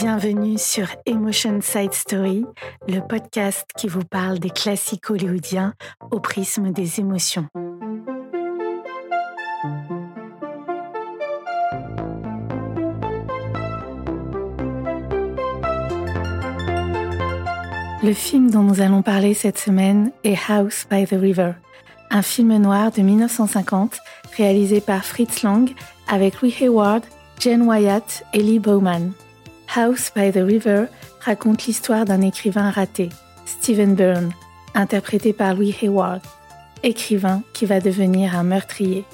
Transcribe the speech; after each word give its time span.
Bienvenue 0.00 0.58
sur 0.58 0.86
Emotion 1.06 1.58
Side 1.60 1.92
Story, 1.92 2.44
le 2.86 3.00
podcast 3.00 3.66
qui 3.76 3.88
vous 3.88 4.04
parle 4.04 4.38
des 4.38 4.50
classiques 4.50 5.10
hollywoodiens 5.10 5.74
au 6.12 6.20
prisme 6.20 6.70
des 6.70 7.00
émotions. 7.00 7.48
Le 18.04 18.12
film 18.12 18.52
dont 18.52 18.62
nous 18.62 18.80
allons 18.80 19.02
parler 19.02 19.34
cette 19.34 19.58
semaine 19.58 20.12
est 20.22 20.38
House 20.48 20.86
by 20.88 21.06
the 21.06 21.16
River, 21.20 21.54
un 22.12 22.22
film 22.22 22.56
noir 22.58 22.92
de 22.92 23.02
1950 23.02 23.98
réalisé 24.36 24.80
par 24.80 25.04
Fritz 25.04 25.42
Lang 25.42 25.68
avec 26.06 26.40
Louis 26.40 26.54
Hayward, 26.60 27.02
Jen 27.40 27.62
Wyatt 27.62 28.22
et 28.32 28.42
Lee 28.44 28.60
Bowman. 28.60 29.10
House 29.74 30.10
by 30.14 30.32
the 30.32 30.42
River 30.42 30.86
raconte 31.20 31.66
l'histoire 31.66 32.06
d'un 32.06 32.22
écrivain 32.22 32.70
raté, 32.70 33.10
Stephen 33.44 33.94
Byrne, 33.94 34.32
interprété 34.74 35.34
par 35.34 35.54
Louis 35.54 35.76
Hayward, 35.82 36.22
écrivain 36.82 37.42
qui 37.52 37.66
va 37.66 37.78
devenir 37.78 38.34
un 38.34 38.44
meurtrier. 38.44 39.04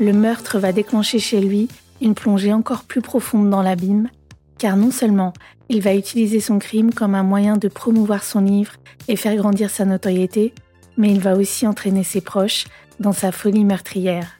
Le 0.00 0.14
meurtre 0.14 0.58
va 0.58 0.72
déclencher 0.72 1.18
chez 1.18 1.40
lui 1.40 1.68
une 2.00 2.14
plongée 2.14 2.54
encore 2.54 2.84
plus 2.84 3.02
profonde 3.02 3.50
dans 3.50 3.60
l'abîme, 3.60 4.08
car 4.56 4.78
non 4.78 4.90
seulement 4.90 5.34
il 5.68 5.82
va 5.82 5.94
utiliser 5.94 6.40
son 6.40 6.58
crime 6.58 6.94
comme 6.94 7.14
un 7.14 7.22
moyen 7.22 7.58
de 7.58 7.68
promouvoir 7.68 8.24
son 8.24 8.40
livre 8.40 8.72
et 9.08 9.16
faire 9.16 9.36
grandir 9.36 9.68
sa 9.68 9.84
notoriété, 9.84 10.54
mais 10.96 11.10
il 11.10 11.20
va 11.20 11.34
aussi 11.36 11.66
entraîner 11.66 12.02
ses 12.02 12.22
proches 12.22 12.64
dans 12.98 13.12
sa 13.12 13.30
folie 13.30 13.64
meurtrière. 13.64 14.32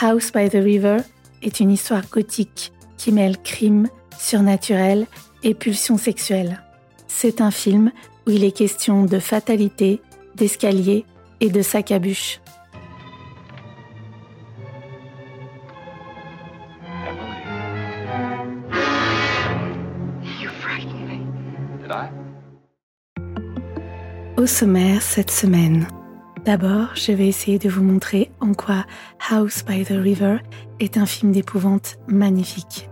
House 0.00 0.30
by 0.32 0.50
the 0.50 0.62
River 0.62 0.98
est 1.42 1.60
une 1.60 1.70
histoire 1.70 2.08
gothique 2.10 2.72
qui 2.98 3.10
mêle 3.10 3.38
crime, 3.42 3.88
surnaturel 4.20 5.06
et 5.42 5.54
pulsion 5.54 5.96
sexuelle. 5.96 6.60
C'est 7.08 7.40
un 7.40 7.50
film 7.50 7.90
où 8.26 8.30
il 8.30 8.44
est 8.44 8.52
question 8.52 9.04
de 9.04 9.18
fatalité, 9.18 10.00
d'escalier 10.36 11.04
et 11.40 11.48
de 11.48 11.62
sac 11.62 11.90
à 11.90 11.98
bûche. 11.98 12.40
Au 24.36 24.46
sommaire 24.46 25.02
cette 25.02 25.30
semaine. 25.30 25.86
D'abord, 26.44 26.94
je 26.94 27.12
vais 27.12 27.28
essayer 27.28 27.58
de 27.58 27.68
vous 27.68 27.82
montrer 27.82 28.30
en 28.40 28.54
quoi 28.54 28.86
House 29.28 29.62
by 29.66 29.84
the 29.84 29.90
River 29.90 30.38
est 30.78 30.96
un 30.96 31.04
film 31.04 31.32
d'épouvante 31.32 31.98
magnifique. 32.08 32.89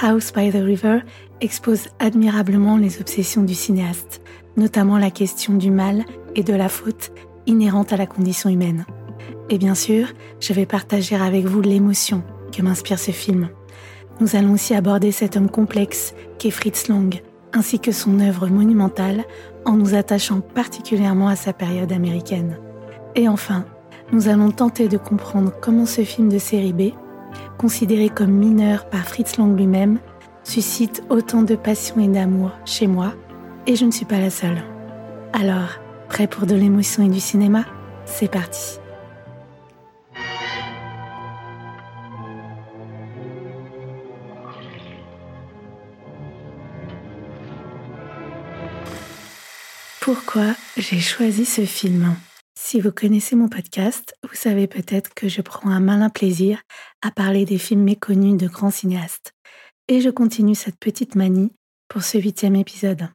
House 0.00 0.32
by 0.32 0.50
the 0.50 0.62
River 0.62 1.00
expose 1.40 1.88
admirablement 1.98 2.76
les 2.76 3.00
obsessions 3.00 3.42
du 3.42 3.54
cinéaste, 3.54 4.22
notamment 4.56 4.98
la 4.98 5.10
question 5.10 5.54
du 5.54 5.70
mal 5.70 6.04
et 6.34 6.42
de 6.42 6.54
la 6.54 6.68
faute 6.68 7.12
inhérente 7.46 7.92
à 7.92 7.96
la 7.96 8.06
condition 8.06 8.48
humaine. 8.50 8.86
Et 9.50 9.58
bien 9.58 9.74
sûr, 9.74 10.08
je 10.40 10.52
vais 10.52 10.66
partager 10.66 11.16
avec 11.16 11.44
vous 11.44 11.60
l'émotion 11.60 12.22
que 12.52 12.62
m'inspire 12.62 12.98
ce 12.98 13.10
film. 13.10 13.48
Nous 14.20 14.36
allons 14.36 14.52
aussi 14.52 14.74
aborder 14.74 15.10
cet 15.10 15.36
homme 15.36 15.50
complexe 15.50 16.14
qu'est 16.38 16.50
Fritz 16.50 16.88
Lang, 16.88 17.20
ainsi 17.52 17.78
que 17.78 17.92
son 17.92 18.20
œuvre 18.20 18.48
monumentale 18.48 19.24
en 19.64 19.72
nous 19.72 19.94
attachant 19.94 20.40
particulièrement 20.40 21.28
à 21.28 21.36
sa 21.36 21.52
période 21.52 21.92
américaine. 21.92 22.58
Et 23.14 23.28
enfin, 23.28 23.64
nous 24.12 24.28
allons 24.28 24.50
tenter 24.50 24.88
de 24.88 24.96
comprendre 24.96 25.52
comment 25.60 25.86
ce 25.86 26.02
film 26.02 26.28
de 26.28 26.38
série 26.38 26.72
B, 26.72 26.92
considéré 27.58 28.08
comme 28.08 28.32
mineur 28.32 28.88
par 28.88 29.04
Fritz 29.04 29.36
Lang 29.36 29.56
lui-même, 29.56 29.98
suscite 30.44 31.02
autant 31.08 31.42
de 31.42 31.54
passion 31.54 32.00
et 32.00 32.08
d'amour 32.08 32.50
chez 32.64 32.86
moi, 32.86 33.12
et 33.66 33.76
je 33.76 33.84
ne 33.84 33.90
suis 33.90 34.04
pas 34.04 34.18
la 34.18 34.30
seule. 34.30 34.62
Alors, 35.32 35.78
prêt 36.08 36.26
pour 36.26 36.46
de 36.46 36.54
l'émotion 36.54 37.04
et 37.04 37.08
du 37.08 37.20
cinéma? 37.20 37.64
C'est 38.04 38.30
parti. 38.30 38.78
Pourquoi 50.00 50.56
j'ai 50.76 50.98
choisi 50.98 51.44
ce 51.44 51.62
film? 51.62 52.16
Si 52.64 52.80
vous 52.80 52.92
connaissez 52.92 53.34
mon 53.34 53.48
podcast, 53.48 54.14
vous 54.22 54.36
savez 54.36 54.68
peut-être 54.68 55.12
que 55.14 55.28
je 55.28 55.42
prends 55.42 55.70
un 55.70 55.80
malin 55.80 56.08
plaisir 56.08 56.62
à 57.02 57.10
parler 57.10 57.44
des 57.44 57.58
films 57.58 57.82
méconnus 57.82 58.40
de 58.40 58.46
grands 58.46 58.70
cinéastes. 58.70 59.34
Et 59.88 60.00
je 60.00 60.08
continue 60.08 60.54
cette 60.54 60.78
petite 60.78 61.16
manie 61.16 61.50
pour 61.88 62.04
ce 62.04 62.18
huitième 62.18 62.54
épisode. 62.54 63.08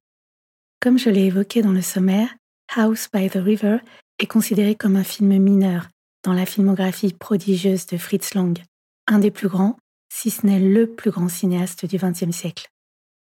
Comme 0.81 0.99
je 0.99 1.09
l'ai 1.09 1.23
évoqué 1.27 1.61
dans 1.61 1.71
le 1.71 1.81
sommaire, 1.81 2.35
House 2.75 3.07
by 3.11 3.29
the 3.29 3.39
River 3.41 3.77
est 4.19 4.27
considéré 4.27 4.75
comme 4.75 4.97
un 4.97 5.05
film 5.05 5.35
mineur 5.37 5.87
dans 6.23 6.33
la 6.33 6.45
filmographie 6.45 7.13
prodigieuse 7.13 7.85
de 7.87 7.97
Fritz 7.97 8.35
Lang, 8.35 8.61
un 9.07 9.17
des 9.17 9.31
plus 9.31 9.47
grands, 9.47 9.77
si 10.13 10.29
ce 10.29 10.45
n'est 10.45 10.59
le 10.59 10.87
plus 10.87 11.09
grand 11.09 11.29
cinéaste 11.29 11.85
du 11.85 11.97
XXe 11.97 12.35
siècle. 12.35 12.67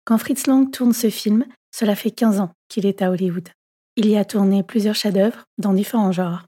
Quand 0.04 0.18
Fritz 0.18 0.46
Lang 0.46 0.70
tourne 0.72 0.94
ce 0.94 1.10
film, 1.10 1.46
cela 1.74 1.96
fait 1.96 2.12
15 2.12 2.42
ans 2.42 2.52
qu'il 2.68 2.86
est 2.86 3.02
à 3.02 3.12
Hollywood. 3.12 3.48
Il 3.98 4.08
y 4.08 4.18
a 4.18 4.24
tourné 4.24 4.64
plusieurs 4.64 4.96
chefs-d'œuvre 4.96 5.44
dans 5.58 5.74
différents 5.74 6.14
genres. 6.14 6.46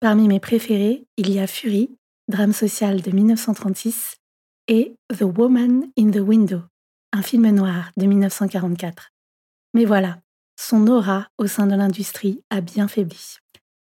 Parmi 0.00 0.28
mes 0.28 0.40
préférés, 0.40 1.06
il 1.16 1.30
y 1.30 1.38
a 1.38 1.46
Fury, 1.46 1.96
drame 2.28 2.52
social 2.52 3.00
de 3.00 3.10
1936, 3.10 4.16
et 4.68 4.94
The 5.08 5.22
Woman 5.22 5.90
in 5.98 6.10
the 6.10 6.20
Window, 6.20 6.60
un 7.12 7.22
film 7.22 7.48
noir 7.50 7.90
de 7.96 8.06
1944. 8.06 9.10
Mais 9.74 9.84
voilà, 9.84 10.18
son 10.60 10.86
aura 10.86 11.28
au 11.38 11.46
sein 11.46 11.66
de 11.66 11.74
l'industrie 11.74 12.42
a 12.50 12.60
bien 12.60 12.88
faibli. 12.88 13.38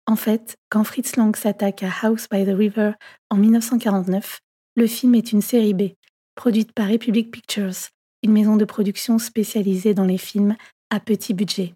En 0.06 0.16
fait, 0.16 0.58
quand 0.70 0.84
Fritz 0.84 1.16
Lang 1.16 1.36
s'attaque 1.36 1.84
à 1.84 1.92
House 2.02 2.28
by 2.30 2.46
the 2.46 2.56
River 2.56 2.92
en 3.30 3.38
1949, 3.38 4.42
le 4.76 4.88
film 4.88 5.16
est 5.16 5.32
une 5.32 5.42
série 5.42 5.74
B, 5.74 5.94
produite 6.36 6.74
par 6.74 6.90
Republic 6.90 7.32
Pictures, 7.32 7.90
une 8.24 8.32
maison 8.32 8.58
de 8.58 8.66
production 8.66 9.20
spécialisée 9.20 9.94
dans 9.94 10.06
les 10.06 10.18
films 10.18 10.56
à 10.90 11.00
petit 11.00 11.34
budget. 11.34 11.76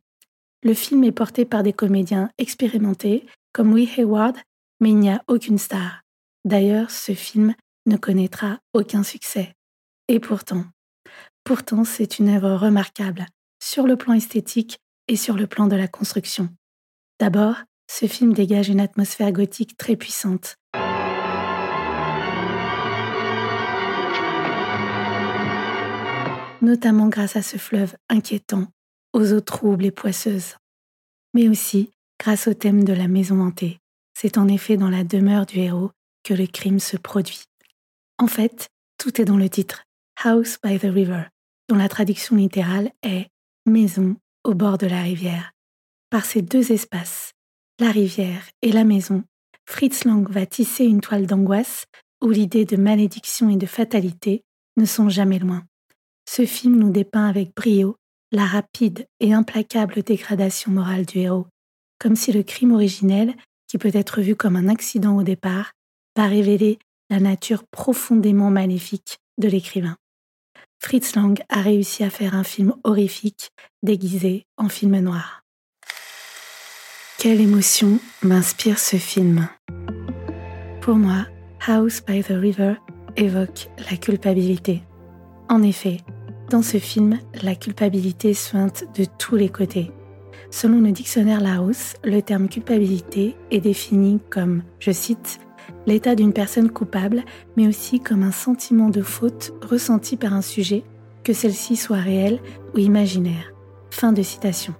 Le 0.63 0.73
film 0.73 1.03
est 1.03 1.11
porté 1.11 1.43
par 1.43 1.61
des 1.61 1.73
comédiens 1.73 2.29
expérimentés 2.37 3.25
comme 3.51 3.71
Louis 3.71 3.89
Hayward, 3.97 4.37
mais 4.79 4.91
il 4.91 4.97
n'y 4.97 5.09
a 5.09 5.21
aucune 5.27 5.57
star. 5.57 6.03
D'ailleurs, 6.45 6.89
ce 6.89 7.13
film 7.13 7.53
ne 7.85 7.97
connaîtra 7.97 8.59
aucun 8.73 9.03
succès. 9.03 9.53
Et 10.07 10.21
pourtant, 10.21 10.63
pourtant 11.43 11.83
c'est 11.83 12.17
une 12.17 12.29
œuvre 12.29 12.55
remarquable 12.55 13.25
sur 13.61 13.87
le 13.87 13.97
plan 13.97 14.13
esthétique 14.13 14.79
et 15.09 15.17
sur 15.17 15.35
le 15.35 15.47
plan 15.47 15.67
de 15.67 15.75
la 15.75 15.89
construction. 15.89 16.47
D'abord, 17.19 17.57
ce 17.91 18.05
film 18.05 18.31
dégage 18.31 18.69
une 18.69 18.79
atmosphère 18.79 19.33
gothique 19.33 19.75
très 19.75 19.97
puissante, 19.97 20.55
notamment 26.61 27.09
grâce 27.09 27.35
à 27.35 27.41
ce 27.41 27.57
fleuve 27.57 27.95
inquiétant, 28.09 28.67
aux 29.13 29.33
eaux 29.33 29.41
troubles 29.41 29.85
et 29.85 29.91
poisseuses, 29.91 30.55
mais 31.33 31.47
aussi 31.47 31.91
grâce 32.19 32.47
au 32.47 32.53
thème 32.53 32.83
de 32.83 32.93
la 32.93 33.07
maison 33.07 33.41
hantée. 33.41 33.79
C'est 34.13 34.37
en 34.37 34.47
effet 34.47 34.77
dans 34.77 34.89
la 34.89 35.03
demeure 35.03 35.45
du 35.45 35.59
héros 35.59 35.91
que 36.23 36.33
le 36.33 36.47
crime 36.47 36.79
se 36.79 36.97
produit. 36.97 37.43
En 38.17 38.27
fait, 38.27 38.69
tout 38.97 39.21
est 39.21 39.25
dans 39.25 39.37
le 39.37 39.49
titre, 39.49 39.83
House 40.23 40.57
by 40.63 40.79
the 40.79 40.83
River, 40.83 41.23
dont 41.69 41.75
la 41.75 41.89
traduction 41.89 42.35
littérale 42.35 42.91
est 43.01 43.27
Maison 43.65 44.17
au 44.43 44.53
bord 44.53 44.77
de 44.77 44.87
la 44.87 45.01
rivière. 45.01 45.53
Par 46.09 46.25
ces 46.25 46.41
deux 46.41 46.71
espaces, 46.71 47.31
la 47.79 47.91
rivière 47.91 48.49
et 48.61 48.71
la 48.71 48.83
maison, 48.83 49.23
Fritz 49.65 50.03
Lang 50.03 50.29
va 50.29 50.45
tisser 50.45 50.83
une 50.83 51.01
toile 51.01 51.27
d'angoisse 51.27 51.85
où 52.21 52.29
l'idée 52.29 52.65
de 52.65 52.75
malédiction 52.75 53.49
et 53.49 53.55
de 53.55 53.65
fatalité 53.65 54.43
ne 54.77 54.85
sont 54.85 55.09
jamais 55.09 55.39
loin. 55.39 55.63
Ce 56.29 56.45
film 56.45 56.77
nous 56.77 56.91
dépeint 56.91 57.27
avec 57.27 57.55
brio 57.55 57.95
la 58.33 58.45
rapide 58.45 59.07
et 59.19 59.31
implacable 59.31 60.01
dégradation 60.01 60.71
morale 60.71 61.05
du 61.05 61.19
héros, 61.19 61.45
comme 61.99 62.15
si 62.15 62.33
le 62.33 62.43
crime 62.43 62.73
originel, 62.73 63.35
qui 63.67 63.77
peut 63.77 63.91
être 63.93 64.21
vu 64.21 64.35
comme 64.35 64.55
un 64.55 64.67
accident 64.67 65.15
au 65.15 65.23
départ, 65.23 65.73
va 66.17 66.27
révéler 66.27 66.79
la 67.09 67.19
nature 67.19 67.63
profondément 67.71 68.49
maléfique 68.49 69.19
de 69.37 69.47
l'écrivain. 69.47 69.95
Fritz 70.81 71.15
Lang 71.15 71.41
a 71.47 71.61
réussi 71.61 72.03
à 72.03 72.09
faire 72.09 72.35
un 72.35 72.43
film 72.43 72.73
horrifique 72.83 73.51
déguisé 73.83 74.45
en 74.57 74.67
film 74.67 74.99
noir. 74.99 75.43
Quelle 77.19 77.39
émotion 77.39 77.99
m'inspire 78.21 78.79
ce 78.79 78.97
film 78.97 79.47
Pour 80.81 80.95
moi, 80.95 81.27
House 81.65 82.01
by 82.01 82.21
the 82.21 82.33
River 82.33 82.73
évoque 83.15 83.69
la 83.89 83.95
culpabilité. 83.95 84.83
En 85.49 85.61
effet, 85.63 85.97
dans 86.49 86.61
ce 86.61 86.77
film, 86.77 87.19
la 87.41 87.55
culpabilité 87.55 88.33
suinte 88.33 88.85
de 88.97 89.05
tous 89.17 89.35
les 89.35 89.49
côtés. 89.49 89.91
Selon 90.51 90.81
le 90.81 90.91
dictionnaire 90.91 91.41
Larousse, 91.41 91.95
le 92.03 92.21
terme 92.21 92.47
culpabilité 92.47 93.35
est 93.49 93.59
défini 93.59 94.19
comme, 94.29 94.63
je 94.79 94.91
cite, 94.91 95.39
l'état 95.87 96.15
d'une 96.15 96.33
personne 96.33 96.69
coupable, 96.69 97.23
mais 97.57 97.67
aussi 97.67 97.99
comme 97.99 98.23
un 98.23 98.31
sentiment 98.31 98.89
de 98.89 99.01
faute 99.01 99.53
ressenti 99.67 100.15
par 100.15 100.33
un 100.33 100.41
sujet 100.41 100.83
que 101.23 101.33
celle-ci 101.33 101.75
soit 101.75 101.97
réelle 101.97 102.39
ou 102.75 102.79
imaginaire. 102.79 103.53
Fin 103.89 104.11
de 104.11 104.21
citation. 104.21 104.73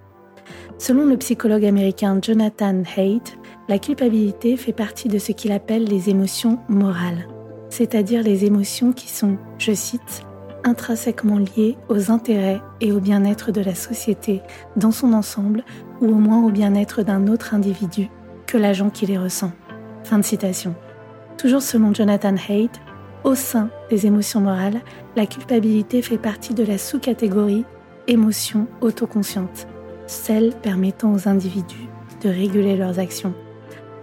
Selon 0.78 1.06
le 1.06 1.16
psychologue 1.16 1.64
américain 1.64 2.18
Jonathan 2.20 2.82
Haidt, 2.96 3.38
la 3.68 3.78
culpabilité 3.78 4.56
fait 4.56 4.72
partie 4.72 5.08
de 5.08 5.18
ce 5.18 5.32
qu'il 5.32 5.52
appelle 5.52 5.84
les 5.84 6.10
émotions 6.10 6.58
morales, 6.68 7.26
c'est-à-dire 7.70 8.22
les 8.22 8.44
émotions 8.44 8.92
qui 8.92 9.08
sont, 9.08 9.38
je 9.58 9.72
cite, 9.72 10.24
intrinsèquement 10.64 11.38
liées 11.38 11.76
aux 11.88 12.10
intérêts 12.10 12.60
et 12.80 12.92
au 12.92 13.00
bien-être 13.00 13.52
de 13.52 13.60
la 13.60 13.74
société 13.74 14.42
dans 14.76 14.90
son 14.90 15.12
ensemble 15.12 15.62
ou 16.00 16.08
au 16.08 16.14
moins 16.14 16.42
au 16.42 16.50
bien-être 16.50 17.02
d'un 17.02 17.28
autre 17.28 17.54
individu 17.54 18.08
que 18.46 18.58
l'agent 18.58 18.90
qui 18.90 19.06
les 19.06 19.18
ressent. 19.18 19.52
Fin 20.02 20.18
de 20.18 20.24
citation. 20.24 20.74
Toujours 21.38 21.62
selon 21.62 21.94
Jonathan 21.94 22.34
Haidt, 22.48 22.80
au 23.22 23.34
sein 23.34 23.70
des 23.90 24.06
émotions 24.06 24.40
morales, 24.40 24.80
la 25.16 25.26
culpabilité 25.26 26.02
fait 26.02 26.18
partie 26.18 26.54
de 26.54 26.64
la 26.64 26.78
sous-catégorie 26.78 27.64
émotions 28.06 28.66
autoconscientes, 28.80 29.66
celle 30.06 30.52
permettant 30.62 31.12
aux 31.14 31.28
individus 31.28 31.88
de 32.22 32.28
réguler 32.28 32.76
leurs 32.76 32.98
actions. 32.98 33.34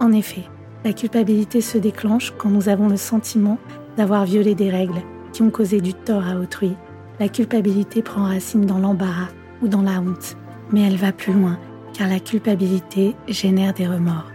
En 0.00 0.12
effet, 0.12 0.42
la 0.84 0.92
culpabilité 0.92 1.60
se 1.60 1.78
déclenche 1.78 2.32
quand 2.36 2.50
nous 2.50 2.68
avons 2.68 2.88
le 2.88 2.96
sentiment 2.96 3.58
d'avoir 3.96 4.24
violé 4.24 4.54
des 4.54 4.70
règles 4.70 5.02
qui 5.32 5.42
ont 5.42 5.50
causé 5.50 5.80
du 5.80 5.94
tort 5.94 6.26
à 6.26 6.36
autrui. 6.36 6.76
La 7.20 7.28
culpabilité 7.28 8.02
prend 8.02 8.24
racine 8.24 8.66
dans 8.66 8.78
l'embarras 8.78 9.28
ou 9.62 9.68
dans 9.68 9.82
la 9.82 10.00
honte, 10.00 10.36
mais 10.70 10.82
elle 10.82 10.96
va 10.96 11.12
plus 11.12 11.32
loin 11.32 11.58
car 11.92 12.08
la 12.08 12.20
culpabilité 12.20 13.14
génère 13.28 13.74
des 13.74 13.86
remords. 13.86 14.30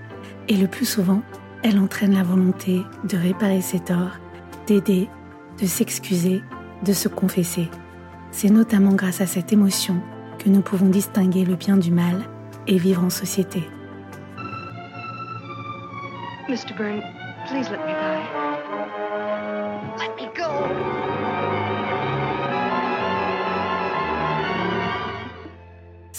Et 0.48 0.56
le 0.56 0.68
plus 0.68 0.86
souvent, 0.86 1.22
elle 1.64 1.80
entraîne 1.80 2.14
la 2.14 2.24
volonté 2.24 2.82
de 3.04 3.18
réparer 3.18 3.62
ses 3.62 3.80
torts 3.80 4.18
d'aider, 4.68 5.10
de 5.62 5.66
s'excuser, 5.66 6.42
de 6.84 6.94
se 6.94 7.08
confesser. 7.08 7.70
C'est 8.32 8.50
notamment 8.50 8.94
grâce 8.94 9.22
à 9.22 9.26
cette 9.26 9.54
émotion 9.54 10.02
que 10.38 10.50
nous 10.50 10.62
pouvons 10.62 10.90
distinguer 10.90 11.46
le 11.46 11.56
bien 11.56 11.78
du 11.78 11.92
mal 11.92 12.22
et 12.68 12.78
vivre 12.78 13.04
en 13.04 13.10
société. 13.10 13.64
Mr. 16.50 16.74
Please 17.50 17.70
let 17.70 17.80
me. 17.80 18.47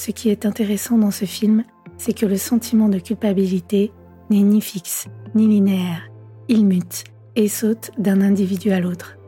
Ce 0.08 0.12
qui 0.12 0.30
est 0.30 0.46
intéressant 0.46 0.96
dans 0.96 1.10
ce 1.10 1.26
film, 1.26 1.64
c'est 1.98 2.14
que 2.14 2.24
le 2.24 2.38
sentiment 2.38 2.88
de 2.88 2.98
culpabilité 2.98 3.92
n'est 4.30 4.40
ni 4.40 4.62
fixe, 4.62 5.06
ni 5.34 5.46
linéaire. 5.46 6.08
Il 6.48 6.64
mute, 6.64 7.04
et 7.36 7.46
saute 7.46 7.90
d'un 7.98 8.22
individu 8.22 8.70
à 8.70 8.80
l'autre. 8.80 9.18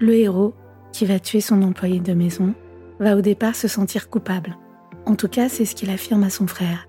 Le 0.00 0.12
héros, 0.14 0.52
qui 0.92 1.04
va 1.04 1.20
tuer 1.20 1.40
son 1.40 1.62
employé 1.62 2.00
de 2.00 2.14
maison, 2.14 2.52
va 2.98 3.16
au 3.16 3.20
départ 3.20 3.54
se 3.54 3.68
sentir 3.68 4.10
coupable. 4.10 4.58
En 5.06 5.14
tout 5.14 5.28
cas, 5.28 5.48
c'est 5.48 5.64
ce 5.64 5.76
qu'il 5.76 5.88
affirme 5.88 6.24
à 6.24 6.30
son 6.30 6.48
frère. 6.48 6.88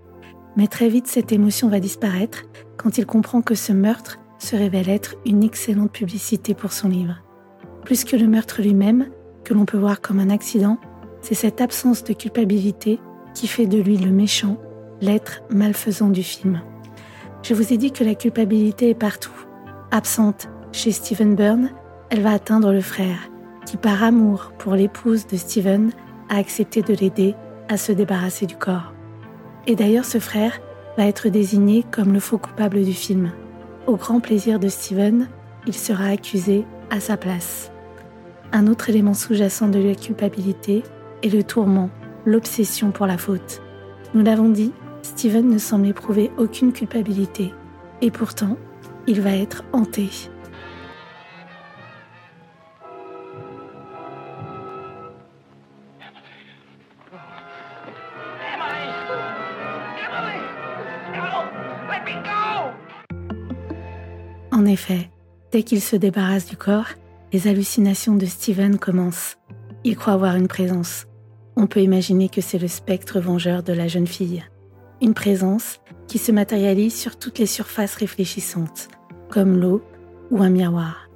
Mais 0.57 0.65
très 0.65 0.89
vite, 0.89 1.05
cette 1.05 1.31
émotion 1.31 1.69
va 1.69 1.79
disparaître 1.79 2.45
quand 2.77 2.97
il 2.97 3.05
comprend 3.05 3.43
que 3.43 3.53
ce 3.53 3.73
meurtre 3.73 4.17
se 4.39 4.55
révèle 4.55 4.89
être 4.89 5.17
une 5.23 5.43
excellente 5.43 5.91
publicité 5.91 6.55
pour 6.55 6.71
son 6.71 6.89
livre. 6.89 7.21
Plus 7.83 8.05
que 8.05 8.15
le 8.15 8.25
meurtre 8.25 8.63
lui-même, 8.63 9.11
que 9.43 9.53
l'on 9.53 9.65
peut 9.65 9.77
voir 9.77 10.01
comme 10.01 10.19
un 10.19 10.31
accident, 10.31 10.79
c'est 11.21 11.35
cette 11.35 11.61
absence 11.61 12.03
de 12.03 12.13
culpabilité 12.13 12.99
qui 13.35 13.47
fait 13.47 13.67
de 13.67 13.79
lui 13.79 13.97
le 13.97 14.09
méchant, 14.09 14.57
l'être 15.01 15.43
malfaisant 15.51 16.09
du 16.09 16.23
film. 16.23 16.61
Je 17.43 17.53
vous 17.53 17.71
ai 17.71 17.77
dit 17.77 17.91
que 17.91 18.03
la 18.03 18.15
culpabilité 18.15 18.89
est 18.89 18.95
partout, 18.95 19.45
absente 19.91 20.47
chez 20.71 20.91
Stephen 20.91 21.35
Byrne, 21.35 21.69
elle 22.09 22.21
va 22.21 22.31
atteindre 22.31 22.73
le 22.73 22.81
frère, 22.81 23.29
qui 23.65 23.77
par 23.77 24.03
amour 24.03 24.51
pour 24.57 24.73
l'épouse 24.73 25.27
de 25.27 25.37
Stephen 25.37 25.91
a 26.29 26.37
accepté 26.37 26.81
de 26.81 26.93
l'aider 26.93 27.35
à 27.69 27.77
se 27.77 27.91
débarrasser 27.91 28.45
du 28.45 28.55
corps. 28.55 28.93
Et 29.67 29.75
d'ailleurs 29.75 30.05
ce 30.05 30.19
frère 30.19 30.59
va 30.97 31.05
être 31.05 31.29
désigné 31.29 31.85
comme 31.91 32.13
le 32.13 32.19
faux 32.19 32.37
coupable 32.37 32.83
du 32.83 32.93
film. 32.93 33.31
Au 33.87 33.95
grand 33.95 34.19
plaisir 34.19 34.59
de 34.59 34.67
Stephen, 34.67 35.29
il 35.67 35.75
sera 35.75 36.05
accusé 36.05 36.65
à 36.89 36.99
sa 36.99 37.17
place. 37.17 37.71
Un 38.51 38.67
autre 38.67 38.89
élément 38.89 39.13
sous-jacent 39.13 39.67
de 39.67 39.79
la 39.79 39.95
culpabilité 39.95 40.83
est 41.23 41.29
le 41.29 41.43
tourment, 41.43 41.89
l'obsession 42.25 42.91
pour 42.91 43.05
la 43.07 43.17
faute. 43.17 43.61
Nous 44.13 44.23
l'avons 44.23 44.49
dit, 44.49 44.71
Stephen 45.01 45.49
ne 45.49 45.57
semble 45.57 45.87
éprouver 45.87 46.31
aucune 46.37 46.73
culpabilité. 46.73 47.53
Et 48.01 48.11
pourtant, 48.11 48.57
il 49.07 49.21
va 49.21 49.35
être 49.35 49.63
hanté 49.71 50.09
En 64.51 64.65
effet, 64.65 65.11
dès 65.51 65.63
qu'il 65.63 65.81
se 65.81 65.95
débarrasse 65.95 66.47
du 66.47 66.57
corps, 66.57 66.87
les 67.33 67.47
hallucinations 67.47 68.15
de 68.15 68.25
Steven 68.25 68.79
commencent. 68.79 69.37
Il 69.83 69.95
croit 69.95 70.13
avoir 70.13 70.35
une 70.37 70.47
présence. 70.47 71.05
On 71.57 71.67
peut 71.67 71.81
imaginer 71.81 72.27
que 72.27 72.41
c'est 72.41 72.59
le 72.59 72.67
spectre 72.67 73.19
vengeur 73.19 73.63
de 73.63 73.71
la 73.71 73.87
jeune 73.87 74.07
fille. 74.07 74.43
Une 75.01 75.13
présence 75.13 75.79
qui 76.07 76.17
se 76.17 76.31
matérialise 76.31 76.95
sur 76.95 77.17
toutes 77.17 77.39
les 77.39 77.45
surfaces 77.45 77.95
réfléchissantes, 77.95 78.89
comme 79.29 79.57
l'eau 79.57 79.81
ou 80.31 80.41
un 80.41 80.49
miroir. 80.49 81.09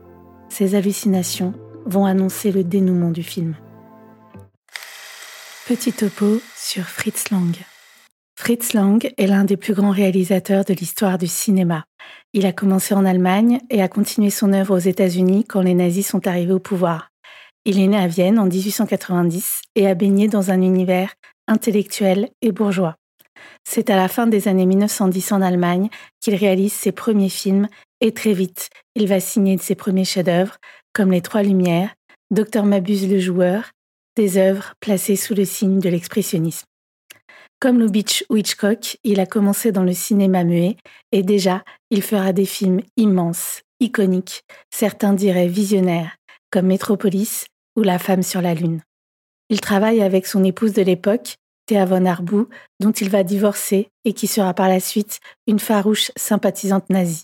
Ces 0.47 0.75
hallucinations 0.75 1.53
vont 1.85 2.05
annoncer 2.05 2.51
le 2.51 2.63
dénouement 2.63 3.11
du 3.11 3.23
film. 3.23 3.55
Petit 5.67 5.91
topo 5.91 6.41
sur 6.55 6.83
Fritz 6.83 7.29
Lang. 7.31 7.55
Fritz 8.35 8.73
Lang 8.73 9.11
est 9.17 9.27
l'un 9.27 9.43
des 9.43 9.57
plus 9.57 9.73
grands 9.73 9.91
réalisateurs 9.91 10.63
de 10.63 10.73
l'histoire 10.73 11.17
du 11.17 11.27
cinéma. 11.27 11.83
Il 12.33 12.45
a 12.45 12.53
commencé 12.53 12.93
en 12.93 13.05
Allemagne 13.05 13.59
et 13.69 13.81
a 13.81 13.89
continué 13.89 14.29
son 14.29 14.53
œuvre 14.53 14.75
aux 14.75 14.79
États-Unis 14.79 15.43
quand 15.43 15.61
les 15.61 15.73
nazis 15.73 16.07
sont 16.07 16.25
arrivés 16.25 16.53
au 16.53 16.59
pouvoir. 16.59 17.08
Il 17.71 17.79
est 17.79 17.85
né 17.85 17.97
à 17.97 18.07
Vienne 18.07 18.39
en 18.39 18.47
1890 18.47 19.61
et 19.75 19.85
a 19.85 19.93
baigné 19.93 20.27
dans 20.27 20.49
un 20.49 20.59
univers 20.59 21.13
intellectuel 21.47 22.31
et 22.41 22.51
bourgeois. 22.51 22.95
C'est 23.63 23.91
à 23.91 23.95
la 23.95 24.07
fin 24.07 24.25
des 24.25 24.47
années 24.47 24.65
1910 24.65 25.33
en 25.33 25.41
Allemagne 25.43 25.89
qu'il 26.19 26.33
réalise 26.33 26.73
ses 26.73 26.91
premiers 26.91 27.29
films 27.29 27.67
et 28.01 28.11
très 28.11 28.33
vite, 28.33 28.71
il 28.95 29.07
va 29.07 29.19
signer 29.19 29.55
ses 29.59 29.75
premiers 29.75 30.03
chefs-d'œuvre 30.03 30.57
comme 30.93 31.11
Les 31.11 31.21
Trois 31.21 31.43
Lumières, 31.43 31.93
Docteur 32.31 32.65
Mabuse 32.65 33.07
le 33.07 33.19
joueur, 33.19 33.69
des 34.15 34.39
œuvres 34.39 34.73
placées 34.79 35.15
sous 35.15 35.35
le 35.35 35.45
signe 35.45 35.79
de 35.79 35.89
l'expressionnisme. 35.89 36.65
Comme 37.59 37.79
Lubitsch 37.79 38.23
ou 38.31 38.37
Hitchcock, 38.37 38.97
il 39.03 39.19
a 39.19 39.27
commencé 39.27 39.71
dans 39.71 39.83
le 39.83 39.93
cinéma 39.93 40.43
muet 40.43 40.75
et 41.11 41.21
déjà, 41.21 41.63
il 41.91 42.01
fera 42.01 42.33
des 42.33 42.45
films 42.45 42.81
immenses, 42.97 43.61
iconiques, 43.79 44.41
certains 44.71 45.13
diraient 45.13 45.47
visionnaires, 45.47 46.15
comme 46.49 46.65
Metropolis 46.65 47.45
ou 47.79 47.83
La 47.83 47.97
femme 47.97 48.23
sur 48.23 48.41
la 48.41 48.53
lune. 48.53 48.81
Il 49.49 49.61
travaille 49.61 50.01
avec 50.01 50.27
son 50.27 50.43
épouse 50.43 50.73
de 50.73 50.81
l'époque, 50.81 51.37
Thea 51.65 51.85
von 51.85 52.05
Arbou, 52.05 52.49
dont 52.81 52.91
il 52.91 53.09
va 53.09 53.23
divorcer 53.23 53.87
et 54.03 54.11
qui 54.11 54.27
sera 54.27 54.53
par 54.53 54.67
la 54.67 54.81
suite 54.81 55.21
une 55.47 55.59
farouche 55.59 56.11
sympathisante 56.17 56.89
nazie. 56.89 57.23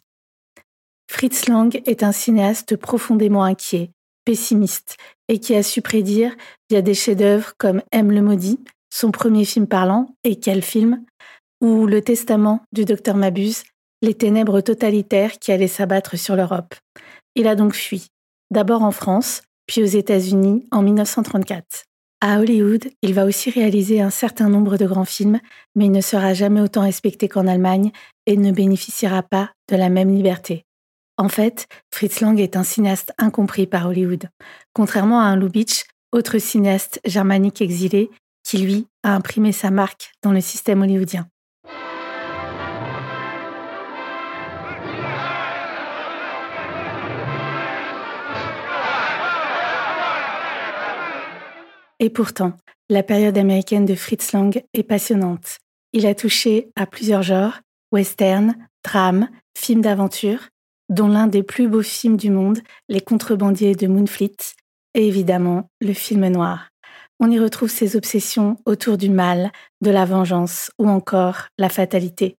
Fritz 1.11 1.49
Lang 1.49 1.81
est 1.85 2.03
un 2.03 2.13
cinéaste 2.13 2.77
profondément 2.77 3.43
inquiet, 3.43 3.91
pessimiste, 4.23 4.95
et 5.27 5.39
qui 5.39 5.55
a 5.55 5.61
su 5.61 5.81
prédire, 5.81 6.33
via 6.69 6.81
des 6.81 6.93
chefs-d'œuvre 6.93 7.51
comme 7.57 7.81
M 7.91 8.09
le 8.11 8.21
maudit, 8.21 8.63
son 8.89 9.11
premier 9.11 9.43
film 9.43 9.67
parlant, 9.67 10.15
et 10.23 10.39
quel 10.39 10.61
film, 10.61 11.03
ou 11.59 11.85
Le 11.85 12.01
Testament 12.01 12.61
du 12.71 12.85
docteur 12.85 13.17
Mabuse, 13.17 13.63
les 14.01 14.13
ténèbres 14.13 14.61
totalitaires 14.61 15.37
qui 15.37 15.51
allaient 15.51 15.67
s'abattre 15.67 16.17
sur 16.17 16.37
l'Europe. 16.37 16.75
Il 17.35 17.45
a 17.47 17.55
donc 17.55 17.73
fui, 17.73 18.07
d'abord 18.51 18.83
en 18.83 18.91
France, 18.91 19.41
puis 19.67 19.81
aux 19.81 19.85
États-Unis 19.85 20.67
en 20.71 20.81
1934. 20.81 21.85
À 22.21 22.39
Hollywood, 22.39 22.87
il 23.01 23.13
va 23.13 23.25
aussi 23.25 23.49
réaliser 23.49 24.01
un 24.01 24.09
certain 24.09 24.49
nombre 24.49 24.77
de 24.77 24.85
grands 24.85 25.05
films, 25.05 25.39
mais 25.75 25.85
il 25.85 25.91
ne 25.91 26.01
sera 26.01 26.33
jamais 26.33 26.61
autant 26.61 26.81
respecté 26.81 27.27
qu'en 27.27 27.45
Allemagne 27.45 27.91
et 28.25 28.37
ne 28.37 28.51
bénéficiera 28.51 29.21
pas 29.21 29.51
de 29.69 29.75
la 29.75 29.89
même 29.89 30.09
liberté. 30.09 30.65
En 31.17 31.29
fait, 31.29 31.67
Fritz 31.93 32.21
Lang 32.21 32.39
est 32.39 32.57
un 32.57 32.63
cinéaste 32.63 33.13
incompris 33.17 33.67
par 33.67 33.87
Hollywood. 33.87 34.29
Contrairement 34.73 35.19
à 35.19 35.25
un 35.25 35.37
Lubitsch, 35.37 35.85
autre 36.11 36.39
cinéaste 36.39 36.99
germanique 37.05 37.61
exilé, 37.61 38.09
qui, 38.43 38.57
lui, 38.57 38.87
a 39.03 39.15
imprimé 39.15 39.51
sa 39.51 39.71
marque 39.71 40.11
dans 40.23 40.31
le 40.31 40.41
système 40.41 40.81
hollywoodien. 40.81 41.27
Et 51.99 52.09
pourtant, 52.09 52.53
la 52.89 53.03
période 53.03 53.37
américaine 53.37 53.85
de 53.85 53.95
Fritz 53.95 54.33
Lang 54.33 54.63
est 54.73 54.83
passionnante. 54.83 55.59
Il 55.93 56.05
a 56.05 56.13
touché 56.13 56.69
à 56.75 56.85
plusieurs 56.85 57.23
genres, 57.23 57.61
western, 57.91 58.55
drame, 58.83 59.29
films 59.57 59.81
d'aventure, 59.81 60.49
dont 60.89 61.07
l'un 61.07 61.27
des 61.27 61.41
plus 61.41 61.67
beaux 61.67 61.81
films 61.81 62.17
du 62.17 62.29
monde, 62.29 62.59
Les 62.89 63.01
Contrebandiers 63.01 63.75
de 63.75 63.87
Moonfleet, 63.87 64.35
et 64.93 65.07
évidemment 65.07 65.69
le 65.81 65.93
film 65.93 66.27
noir. 66.27 66.69
on 67.21 67.31
y 67.31 67.39
retrouve 67.39 67.69
ses 67.69 67.95
obsessions 67.95 68.57
autour 68.65 68.97
du 68.97 69.09
mal, 69.09 69.51
de 69.81 69.89
la 69.89 70.03
vengeance 70.03 70.69
ou 70.77 70.89
encore 70.89 71.47
la 71.57 71.69
fatalité. 71.69 72.35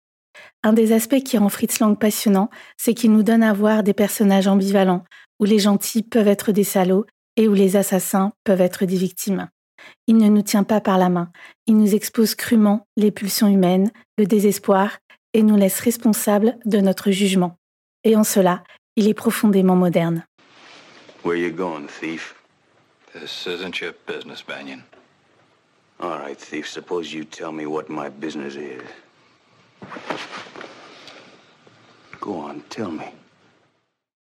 Un 0.63 0.73
des 0.73 0.91
aspects 0.91 1.23
qui 1.23 1.37
rend 1.37 1.47
Fritz 1.47 1.79
Lang 1.79 1.97
passionnant, 1.97 2.49
c'est 2.75 2.93
qu'il 2.93 3.13
nous 3.13 3.23
donne 3.23 3.43
à 3.43 3.53
voir 3.53 3.83
des 3.83 3.93
personnages 3.93 4.47
ambivalents, 4.47 5.05
où 5.39 5.45
les 5.45 5.59
gentils 5.59 6.03
peuvent 6.03 6.27
être 6.27 6.51
des 6.51 6.65
salauds 6.65 7.05
et 7.37 7.47
où 7.47 7.53
les 7.53 7.75
assassins 7.75 8.31
peuvent 8.43 8.61
être 8.61 8.85
des 8.85 8.97
victimes. 8.97 9.49
Il 10.07 10.17
ne 10.17 10.29
nous 10.29 10.41
tient 10.41 10.63
pas 10.63 10.81
par 10.81 10.97
la 10.97 11.09
main, 11.09 11.31
il 11.67 11.77
nous 11.77 11.95
expose 11.95 12.35
crûment 12.35 12.85
les 12.97 13.11
pulsions 13.11 13.47
humaines, 13.47 13.91
le 14.17 14.25
désespoir, 14.25 14.97
et 15.33 15.43
nous 15.43 15.57
laisse 15.57 15.79
responsables 15.79 16.57
de 16.65 16.79
notre 16.79 17.11
jugement. 17.11 17.57
Et 18.03 18.15
en 18.15 18.23
cela, 18.23 18.63
il 18.95 19.07
est 19.07 19.13
profondément 19.13 19.75
moderne. 19.75 20.25
Where 21.23 21.37
you 21.37 21.51
going, 21.51 21.87
thief? 21.87 22.35
This 23.13 23.47
isn't 23.47 23.81
your 23.81 23.93
business, 24.07 24.43
Banyan. 24.43 24.83
All 25.99 26.19
right, 26.19 26.37
thief, 26.37 26.67
suppose 26.67 27.13
you 27.13 27.25
tell 27.25 27.51
me 27.51 27.65
what 27.65 27.85
my 27.89 28.09
business 28.09 28.55
is. 28.55 28.83
Go 32.21 32.33
on, 32.33 32.61
tell 32.69 32.91
me. 32.91 33.13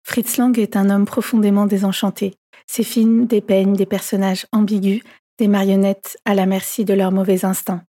Fritz 0.04 0.38
Lang 0.38 0.58
est 0.60 0.76
un 0.76 0.90
homme 0.90 1.06
profondément 1.06 1.66
désenchanté. 1.66 2.36
Ses 2.76 2.84
films 2.84 3.28
dépeignent 3.28 3.76
des 3.76 3.86
personnages 3.86 4.48
ambigus, 4.52 5.04
des 5.38 5.48
marionnettes 5.48 6.18
à 6.26 6.34
la 6.34 6.48
merci 6.48 6.86
de 6.86 6.96
leurs 6.96 7.12
mauvais 7.12 7.46
instincts. 7.46 7.84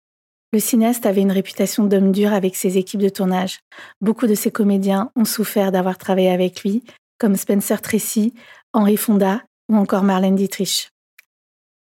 Le 0.53 0.59
cinéaste 0.59 1.05
avait 1.05 1.21
une 1.21 1.31
réputation 1.31 1.83
d'homme 1.83 2.11
dur 2.11 2.33
avec 2.33 2.55
ses 2.55 2.79
équipes 2.79 3.01
de 3.01 3.09
tournage. 3.09 3.59
Beaucoup 4.01 4.25
de 4.25 4.33
ses 4.33 4.49
comédiens 4.49 5.11
ont 5.15 5.23
souffert 5.23 5.71
d'avoir 5.71 5.99
travaillé 5.99 6.31
avec 6.31 6.63
lui, 6.63 6.83
comme 7.19 7.35
Spencer 7.35 7.79
Tracy, 7.79 8.33
Henry 8.73 8.97
Fonda 8.97 9.43
ou 9.69 9.75
encore 9.75 10.01
Marlène 10.01 10.35
Dietrich. 10.35 10.89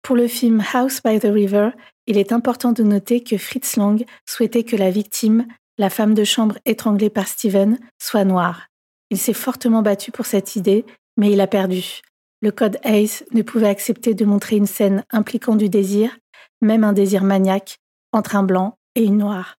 Pour 0.03 0.15
le 0.15 0.29
film 0.29 0.63
House 0.75 1.01
by 1.03 1.19
the 1.21 1.33
River, 1.33 1.71
il 2.07 2.19
est 2.19 2.33
important 2.33 2.73
de 2.73 2.83
noter 2.83 3.25
que 3.25 3.39
Fritz 3.39 3.77
Lang 3.77 4.05
souhaitait 4.29 4.65
que 4.65 4.77
la 4.77 4.91
victime, 4.91 5.47
la 5.79 5.89
femme 5.89 6.13
de 6.13 6.25
chambre 6.25 6.59
étranglée 6.67 7.09
par 7.09 7.29
Steven, 7.29 7.79
soit 7.99 8.27
noire. 8.27 8.67
Il 9.09 9.17
s'est 9.17 9.33
fortement 9.33 9.81
battu 9.81 10.13
pour 10.13 10.27
cette 10.27 10.55
idée, 10.55 10.85
mais 11.17 11.33
il 11.33 11.41
a 11.41 11.47
perdu. 11.47 12.03
Le 12.43 12.51
code 12.51 12.79
ACE 12.85 13.25
ne 13.33 13.43
pouvait 13.43 13.69
accepter 13.69 14.15
de 14.15 14.25
montrer 14.25 14.57
une 14.57 14.67
scène 14.67 15.05
impliquant 15.11 15.57
du 15.57 15.69
désir, 15.69 16.17
même 16.63 16.85
un 16.85 16.95
désir 16.95 17.23
maniaque, 17.23 17.77
entre 18.13 18.35
un 18.35 18.43
blanc 18.43 18.79
et 18.95 19.05
une 19.05 19.19
noire. 19.19 19.57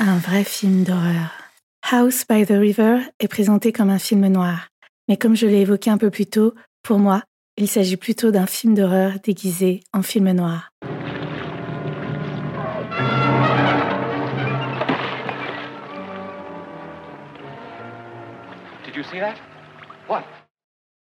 Un 0.00 0.18
vrai 0.18 0.42
film 0.42 0.82
d'horreur. 0.82 1.32
House 1.88 2.24
by 2.28 2.44
the 2.44 2.50
River 2.50 2.98
est 3.20 3.28
présenté 3.28 3.72
comme 3.72 3.90
un 3.90 4.00
film 4.00 4.26
noir, 4.26 4.68
mais 5.08 5.16
comme 5.16 5.36
je 5.36 5.46
l'ai 5.46 5.60
évoqué 5.60 5.90
un 5.90 5.98
peu 5.98 6.10
plus 6.10 6.26
tôt, 6.26 6.54
pour 6.82 6.98
moi, 6.98 7.22
il 7.56 7.68
s'agit 7.68 7.96
plutôt 7.96 8.32
d'un 8.32 8.46
film 8.46 8.74
d'horreur 8.74 9.14
déguisé 9.22 9.80
en 9.92 10.02
film 10.02 10.32
noir. 10.32 10.70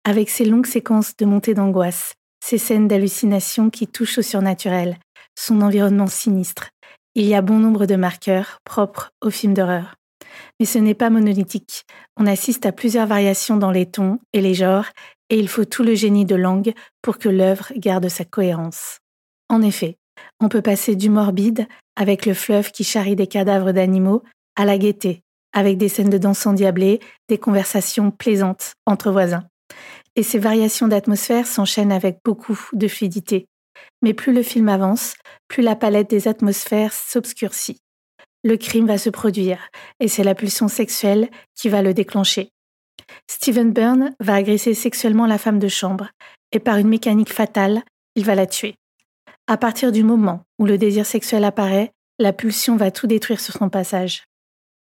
Avec 0.09 0.31
ses 0.31 0.47
longues 0.47 0.65
séquences 0.65 1.15
de 1.19 1.27
montée 1.27 1.53
d'angoisse, 1.53 2.15
ses 2.43 2.57
scènes 2.57 2.89
d'hallucination 2.89 3.69
qui 3.69 3.87
touchent 3.87 4.17
au 4.17 4.23
surnaturel, 4.23 4.97
son 5.39 5.61
environnement 5.61 6.07
sinistre, 6.07 6.71
il 7.15 7.27
y 7.27 7.35
a 7.35 7.43
bon 7.43 7.59
nombre 7.59 7.85
de 7.85 7.95
marqueurs 7.95 8.57
propres 8.65 9.11
au 9.21 9.29
film 9.29 9.53
d'horreur. 9.53 9.97
Mais 10.59 10.65
ce 10.65 10.79
n'est 10.79 10.95
pas 10.95 11.11
monolithique. 11.11 11.85
On 12.17 12.27
assiste 12.27 12.65
à 12.65 12.73
plusieurs 12.73 13.07
variations 13.07 13.59
dans 13.59 13.71
les 13.71 13.85
tons 13.85 14.19
et 14.33 14.41
les 14.41 14.55
genres, 14.55 14.87
et 15.29 15.39
il 15.39 15.47
faut 15.47 15.67
tout 15.67 15.83
le 15.83 15.95
génie 15.95 16.25
de 16.25 16.37
langue 16.37 16.73
pour 17.03 17.19
que 17.19 17.29
l'œuvre 17.29 17.71
garde 17.77 18.09
sa 18.09 18.25
cohérence. 18.25 19.01
En 19.51 19.61
effet, 19.61 19.99
on 20.41 20.49
peut 20.49 20.63
passer 20.63 20.97
du 20.97 21.11
morbide, 21.11 21.69
avec 21.97 22.25
le 22.25 22.33
fleuve 22.33 22.71
qui 22.71 22.83
charrie 22.83 23.15
des 23.15 23.27
cadavres 23.27 23.73
d'animaux, 23.73 24.23
à 24.57 24.65
la 24.65 24.79
gaieté, 24.79 25.21
avec 25.53 25.77
des 25.77 25.91
scènes 25.91 26.09
de 26.09 26.17
danse 26.17 26.47
endiablées, 26.47 26.99
des 27.29 27.37
conversations 27.37 28.11
plaisantes 28.11 28.73
entre 28.87 29.11
voisins. 29.11 29.45
Et 30.17 30.23
ces 30.23 30.39
variations 30.39 30.89
d'atmosphère 30.89 31.47
s'enchaînent 31.47 31.93
avec 31.93 32.19
beaucoup 32.25 32.59
de 32.73 32.89
fluidité. 32.89 33.47
Mais 34.03 34.15
plus 34.15 34.33
le 34.33 34.43
film 34.43 34.69
avance, 34.69 35.15
plus 35.49 35.63
la 35.63 35.77
palette 35.77 36.11
des 36.11 36.29
atmosphères 36.29 36.93
s'obscurcit. 36.93 37.81
Le 38.45 38.57
crime 38.57 38.87
va 38.87 38.99
se 38.99 39.11
produire, 39.11 39.69
et 40.01 40.09
c'est 40.09 40.25
la 40.25 40.35
pulsion 40.35 40.69
sexuelle 40.69 41.29
qui 41.55 41.69
va 41.69 41.83
le 41.83 41.95
déclencher. 41.95 42.51
Steven 43.29 43.73
Byrne 43.73 44.15
va 44.21 44.35
agresser 44.35 44.75
sexuellement 44.75 45.27
la 45.27 45.39
femme 45.39 45.59
de 45.59 45.69
chambre, 45.69 46.11
et 46.53 46.61
par 46.61 46.77
une 46.77 46.89
mécanique 46.89 47.33
fatale, 47.33 47.83
il 48.15 48.25
va 48.25 48.35
la 48.35 48.47
tuer. 48.47 48.75
À 49.47 49.57
partir 49.57 49.93
du 49.93 50.03
moment 50.03 50.43
où 50.59 50.67
le 50.67 50.79
désir 50.79 51.07
sexuel 51.07 51.45
apparaît, 51.45 51.93
la 52.19 52.33
pulsion 52.33 52.77
va 52.77 52.91
tout 52.91 53.07
détruire 53.07 53.41
sur 53.41 53.55
son 53.55 53.69
passage. 53.69 54.25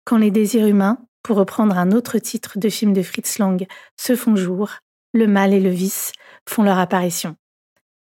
Quand 0.04 0.18
les 0.18 0.30
désirs 0.30 0.66
humains, 0.66 0.98
pour 1.22 1.36
reprendre 1.36 1.78
un 1.78 1.92
autre 1.92 2.18
titre 2.18 2.58
de 2.58 2.68
film 2.68 2.92
de 2.92 3.02
Fritz 3.02 3.38
Lang, 3.38 3.66
se 3.96 4.16
font 4.16 4.36
jour, 4.36 4.70
le 5.12 5.26
mal 5.26 5.52
et 5.52 5.60
le 5.60 5.70
vice 5.70 6.12
font 6.48 6.62
leur 6.62 6.78
apparition. 6.78 7.36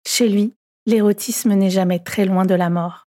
Chez 0.06 0.28
lui, 0.28 0.54
l'érotisme 0.86 1.52
n'est 1.54 1.70
jamais 1.70 1.98
très 1.98 2.24
loin 2.24 2.44
de 2.44 2.54
la 2.54 2.70
mort. 2.70 3.06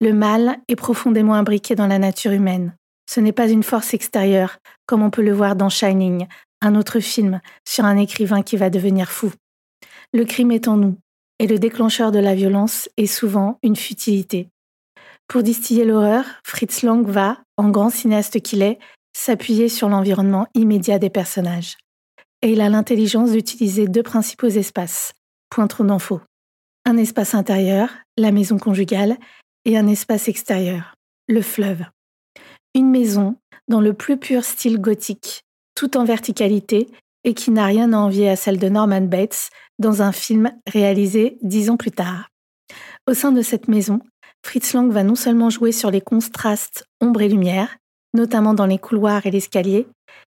Le 0.00 0.12
mal 0.12 0.58
est 0.68 0.76
profondément 0.76 1.34
imbriqué 1.34 1.74
dans 1.74 1.88
la 1.88 1.98
nature 1.98 2.32
humaine. 2.32 2.76
Ce 3.10 3.20
n'est 3.20 3.32
pas 3.32 3.48
une 3.48 3.62
force 3.64 3.94
extérieure, 3.94 4.58
comme 4.86 5.02
on 5.02 5.10
peut 5.10 5.22
le 5.22 5.32
voir 5.32 5.56
dans 5.56 5.68
Shining, 5.68 6.28
un 6.60 6.74
autre 6.74 7.00
film 7.00 7.40
sur 7.66 7.84
un 7.84 7.96
écrivain 7.96 8.42
qui 8.42 8.56
va 8.56 8.70
devenir 8.70 9.10
fou. 9.10 9.32
Le 10.12 10.24
crime 10.24 10.52
est 10.52 10.68
en 10.68 10.76
nous, 10.76 10.96
et 11.38 11.46
le 11.46 11.58
déclencheur 11.58 12.12
de 12.12 12.18
la 12.18 12.34
violence 12.34 12.88
est 12.96 13.06
souvent 13.06 13.58
une 13.62 13.76
futilité. 13.76 14.48
Pour 15.28 15.42
distiller 15.42 15.84
l'horreur, 15.84 16.24
Fritz 16.42 16.82
Lang 16.82 17.06
va, 17.06 17.38
en 17.56 17.68
grand 17.68 17.90
cinéaste 17.90 18.40
qu'il 18.40 18.62
est, 18.62 18.78
s'appuyer 19.12 19.68
sur 19.68 19.88
l'environnement 19.88 20.46
immédiat 20.54 20.98
des 20.98 21.10
personnages. 21.10 21.76
Et 22.40 22.52
il 22.52 22.60
a 22.60 22.68
l'intelligence 22.68 23.32
d'utiliser 23.32 23.86
deux 23.86 24.02
principaux 24.02 24.48
espaces, 24.48 25.12
point 25.50 25.66
trop 25.66 25.84
d'infos. 25.84 26.20
Un 26.86 26.96
espace 26.96 27.34
intérieur, 27.34 27.90
la 28.16 28.32
maison 28.32 28.58
conjugale, 28.58 29.18
et 29.64 29.76
un 29.76 29.86
espace 29.86 30.28
extérieur, 30.28 30.94
le 31.26 31.42
fleuve. 31.42 31.84
Une 32.74 32.90
maison 32.90 33.36
dans 33.66 33.80
le 33.80 33.92
plus 33.92 34.18
pur 34.18 34.44
style 34.44 34.80
gothique, 34.80 35.42
tout 35.78 35.96
en 35.96 36.04
verticalité 36.04 36.88
et 37.22 37.34
qui 37.34 37.52
n'a 37.52 37.64
rien 37.64 37.92
à 37.92 37.98
envier 37.98 38.28
à 38.28 38.34
celle 38.34 38.58
de 38.58 38.68
Norman 38.68 39.02
Bates 39.02 39.50
dans 39.78 40.02
un 40.02 40.10
film 40.10 40.50
réalisé 40.66 41.38
dix 41.40 41.70
ans 41.70 41.76
plus 41.76 41.92
tard. 41.92 42.30
Au 43.08 43.14
sein 43.14 43.30
de 43.30 43.42
cette 43.42 43.68
maison, 43.68 44.00
Fritz 44.44 44.72
Lang 44.72 44.90
va 44.90 45.04
non 45.04 45.14
seulement 45.14 45.50
jouer 45.50 45.70
sur 45.70 45.92
les 45.92 46.00
contrastes 46.00 46.84
ombre 47.00 47.22
et 47.22 47.28
lumière, 47.28 47.76
notamment 48.12 48.54
dans 48.54 48.66
les 48.66 48.78
couloirs 48.78 49.24
et 49.24 49.30
l'escalier, 49.30 49.86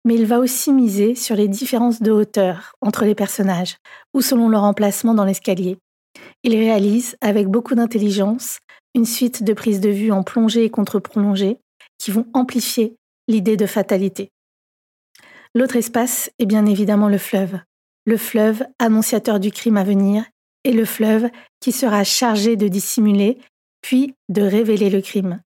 mais 0.05 0.15
il 0.15 0.25
va 0.25 0.39
aussi 0.39 0.71
miser 0.71 1.13
sur 1.13 1.35
les 1.35 1.50
différences 1.50 2.01
de 2.01 2.12
hauteur 2.12 2.75
entre 2.79 3.03
les 3.03 3.15
personnages 3.15 3.75
ou 4.13 4.21
selon 4.21 4.47
leur 4.47 4.63
emplacement 4.63 5.13
dans 5.13 5.25
l'escalier. 5.25 5.77
Il 6.43 6.55
réalise, 6.55 7.17
avec 7.19 7.50
beaucoup 7.50 7.75
d'intelligence, 7.75 8.59
une 8.95 9.05
suite 9.05 9.43
de 9.43 9.51
prises 9.51 9.81
de 9.81 9.89
vue 9.89 10.13
en 10.13 10.23
plongée 10.23 10.63
et 10.63 10.69
contre-plongée 10.69 11.57
qui 11.97 12.12
vont 12.12 12.27
amplifier 12.33 12.95
l'idée 13.27 13.57
de 13.57 13.65
fatalité. 13.65 14.29
L'autre 15.55 15.75
espace 15.75 16.31
est 16.39 16.48
bien 16.48 16.65
évidemment 16.65 17.10
le 17.10 17.19
fleuve. 17.19 17.60
Le 18.05 18.17
fleuve 18.17 18.65
annonciateur 18.79 19.39
du 19.39 19.51
crime 19.51 19.77
à 19.77 19.83
venir 19.83 20.25
et 20.63 20.74
le 20.74 20.83
fleuve 20.83 21.29
qui 21.60 21.72
sera 21.72 22.03
chargé 22.03 22.55
de 22.55 22.67
dissimuler 22.67 23.38
puis 23.81 24.15
de 24.29 24.41
révéler 24.41 24.89
le 24.89 25.01
crime. 25.01 25.41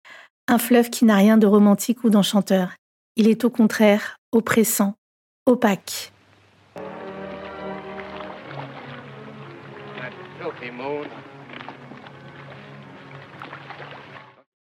Un 0.49 0.57
fleuve 0.57 0.89
qui 0.89 1.05
n'a 1.05 1.15
rien 1.15 1.37
de 1.37 1.47
romantique 1.47 2.03
ou 2.03 2.09
d'enchanteur. 2.09 2.73
Il 3.15 3.29
est 3.29 3.45
au 3.45 3.49
contraire 3.49 4.17
oppressant, 4.33 4.95
opaque. 5.45 6.11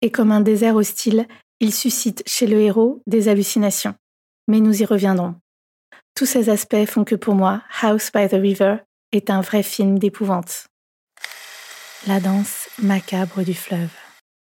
Et 0.02 0.10
comme 0.12 0.30
un 0.30 0.40
désert 0.40 0.76
hostile, 0.76 1.26
il 1.58 1.74
suscite 1.74 2.22
chez 2.26 2.46
le 2.46 2.60
héros 2.60 3.02
des 3.08 3.26
hallucinations 3.28 3.96
mais 4.46 4.60
nous 4.60 4.82
y 4.82 4.84
reviendrons. 4.84 5.34
Tous 6.14 6.26
ces 6.26 6.48
aspects 6.48 6.86
font 6.86 7.04
que 7.04 7.14
pour 7.14 7.34
moi, 7.34 7.62
House 7.82 8.10
by 8.12 8.28
the 8.28 8.40
River 8.40 8.76
est 9.12 9.30
un 9.30 9.40
vrai 9.40 9.62
film 9.62 9.98
d'épouvante. 9.98 10.66
La 12.06 12.20
danse 12.20 12.68
macabre 12.82 13.42
du 13.42 13.54
fleuve. 13.54 13.90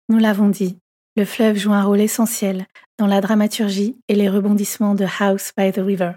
Nous 0.10 0.18
l'avons 0.18 0.50
dit, 0.50 0.78
le 1.18 1.26
fleuve 1.26 1.58
joue 1.58 1.74
un 1.74 1.84
rôle 1.84 2.00
essentiel 2.00 2.66
dans 2.98 3.08
la 3.08 3.22
dramaturgie 3.22 3.98
et 4.08 4.16
les 4.16 4.30
rebondissements 4.30 4.96
de 4.96 5.06
House 5.20 5.52
by 5.58 5.72
the 5.72 5.80
River. 5.80 6.14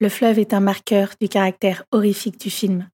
Le 0.00 0.08
fleuve 0.08 0.38
est 0.38 0.52
un 0.52 0.60
marqueur 0.60 1.10
du 1.20 1.28
caractère 1.28 1.84
horrifique 1.90 2.38
du 2.38 2.50
film. 2.50 2.88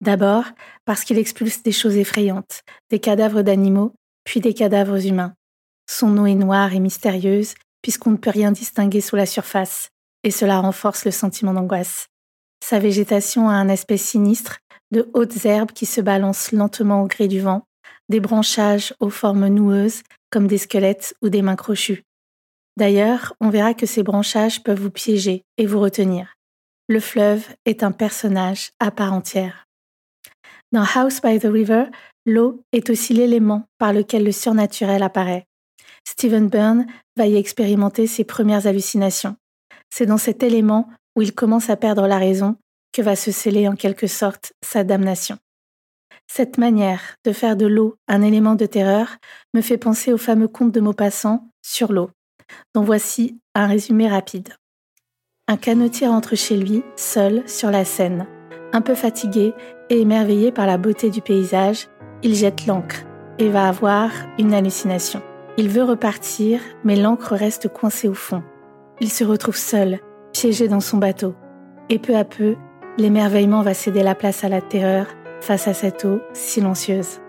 D'abord 0.00 0.44
parce 0.84 1.04
qu'il 1.04 1.18
expulse 1.18 1.62
des 1.62 1.70
choses 1.70 1.96
effrayantes, 1.96 2.62
des 2.90 2.98
cadavres 2.98 3.42
d'animaux, 3.42 3.92
puis 4.24 4.40
des 4.40 4.52
cadavres 4.52 5.06
humains. 5.06 5.34
Son 5.86 6.16
eau 6.18 6.26
est 6.26 6.34
noire 6.34 6.74
et 6.74 6.80
mystérieuse, 6.80 7.54
puisqu'on 7.82 8.12
ne 8.12 8.16
peut 8.16 8.30
rien 8.30 8.52
distinguer 8.52 9.00
sous 9.00 9.16
la 9.16 9.26
surface, 9.26 9.90
et 10.24 10.30
cela 10.30 10.60
renforce 10.60 11.04
le 11.04 11.10
sentiment 11.10 11.52
d'angoisse. 11.52 12.08
Sa 12.64 12.78
végétation 12.78 13.48
a 13.48 13.54
un 13.54 13.68
aspect 13.68 13.96
sinistre, 13.96 14.58
de 14.92 15.10
hautes 15.14 15.44
herbes 15.46 15.72
qui 15.72 15.86
se 15.86 16.00
balancent 16.00 16.52
lentement 16.52 17.02
au 17.02 17.06
gré 17.06 17.26
du 17.26 17.40
vent, 17.40 17.64
des 18.08 18.20
branchages 18.20 18.94
aux 19.00 19.10
formes 19.10 19.48
noueuses, 19.48 20.02
comme 20.30 20.46
des 20.46 20.58
squelettes 20.58 21.14
ou 21.22 21.28
des 21.28 21.42
mains 21.42 21.56
crochues. 21.56 22.04
D'ailleurs, 22.76 23.34
on 23.40 23.50
verra 23.50 23.74
que 23.74 23.86
ces 23.86 24.02
branchages 24.02 24.62
peuvent 24.62 24.80
vous 24.80 24.90
piéger 24.90 25.42
et 25.58 25.66
vous 25.66 25.80
retenir. 25.80 26.34
Le 26.88 27.00
fleuve 27.00 27.46
est 27.64 27.82
un 27.82 27.92
personnage 27.92 28.72
à 28.80 28.90
part 28.90 29.12
entière. 29.12 29.66
Dans 30.72 30.84
House 30.94 31.20
by 31.20 31.38
the 31.38 31.46
River, 31.46 31.84
l'eau 32.24 32.62
est 32.72 32.88
aussi 32.90 33.12
l'élément 33.12 33.66
par 33.78 33.92
lequel 33.92 34.24
le 34.24 34.32
surnaturel 34.32 35.02
apparaît. 35.02 35.46
Stephen 36.04 36.48
Byrne 36.48 36.86
va 37.16 37.26
y 37.26 37.36
expérimenter 37.36 38.06
ses 38.06 38.24
premières 38.24 38.66
hallucinations. 38.66 39.36
C'est 39.90 40.06
dans 40.06 40.18
cet 40.18 40.42
élément 40.42 40.88
où 41.16 41.22
il 41.22 41.34
commence 41.34 41.70
à 41.70 41.76
perdre 41.76 42.06
la 42.06 42.18
raison 42.18 42.56
que 42.92 43.02
va 43.02 43.16
se 43.16 43.30
sceller 43.30 43.68
en 43.68 43.74
quelque 43.74 44.06
sorte 44.06 44.52
sa 44.62 44.84
damnation. 44.84 45.38
Cette 46.26 46.58
manière 46.58 47.16
de 47.24 47.32
faire 47.32 47.56
de 47.56 47.66
l'eau 47.66 47.96
un 48.08 48.22
élément 48.22 48.54
de 48.54 48.66
terreur 48.66 49.16
me 49.54 49.60
fait 49.60 49.78
penser 49.78 50.12
au 50.12 50.18
fameux 50.18 50.48
conte 50.48 50.72
de 50.72 50.80
Maupassant 50.80 51.48
sur 51.62 51.92
l'eau, 51.92 52.10
dont 52.74 52.84
voici 52.84 53.38
un 53.54 53.66
résumé 53.66 54.08
rapide. 54.08 54.54
Un 55.48 55.56
canotier 55.56 56.06
rentre 56.06 56.36
chez 56.36 56.56
lui, 56.56 56.82
seul, 56.96 57.46
sur 57.48 57.70
la 57.70 57.84
Seine. 57.84 58.26
Un 58.72 58.80
peu 58.80 58.94
fatigué 58.94 59.52
et 59.90 60.00
émerveillé 60.00 60.52
par 60.52 60.66
la 60.66 60.78
beauté 60.78 61.10
du 61.10 61.20
paysage, 61.20 61.88
il 62.22 62.34
jette 62.34 62.66
l'ancre 62.66 63.04
et 63.38 63.48
va 63.48 63.68
avoir 63.68 64.10
une 64.38 64.54
hallucination. 64.54 65.22
Il 65.58 65.68
veut 65.68 65.84
repartir, 65.84 66.60
mais 66.82 66.96
l'ancre 66.96 67.34
reste 67.34 67.68
coincée 67.68 68.08
au 68.08 68.14
fond. 68.14 68.42
Il 69.00 69.10
se 69.10 69.22
retrouve 69.22 69.56
seul, 69.56 70.00
piégé 70.32 70.66
dans 70.66 70.80
son 70.80 70.96
bateau. 70.96 71.34
Et 71.90 71.98
peu 71.98 72.16
à 72.16 72.24
peu, 72.24 72.56
l'émerveillement 72.96 73.60
va 73.60 73.74
céder 73.74 74.02
la 74.02 74.14
place 74.14 74.44
à 74.44 74.48
la 74.48 74.62
terreur 74.62 75.08
face 75.42 75.68
à 75.68 75.74
cette 75.74 76.06
eau 76.06 76.20
silencieuse. 76.32 77.20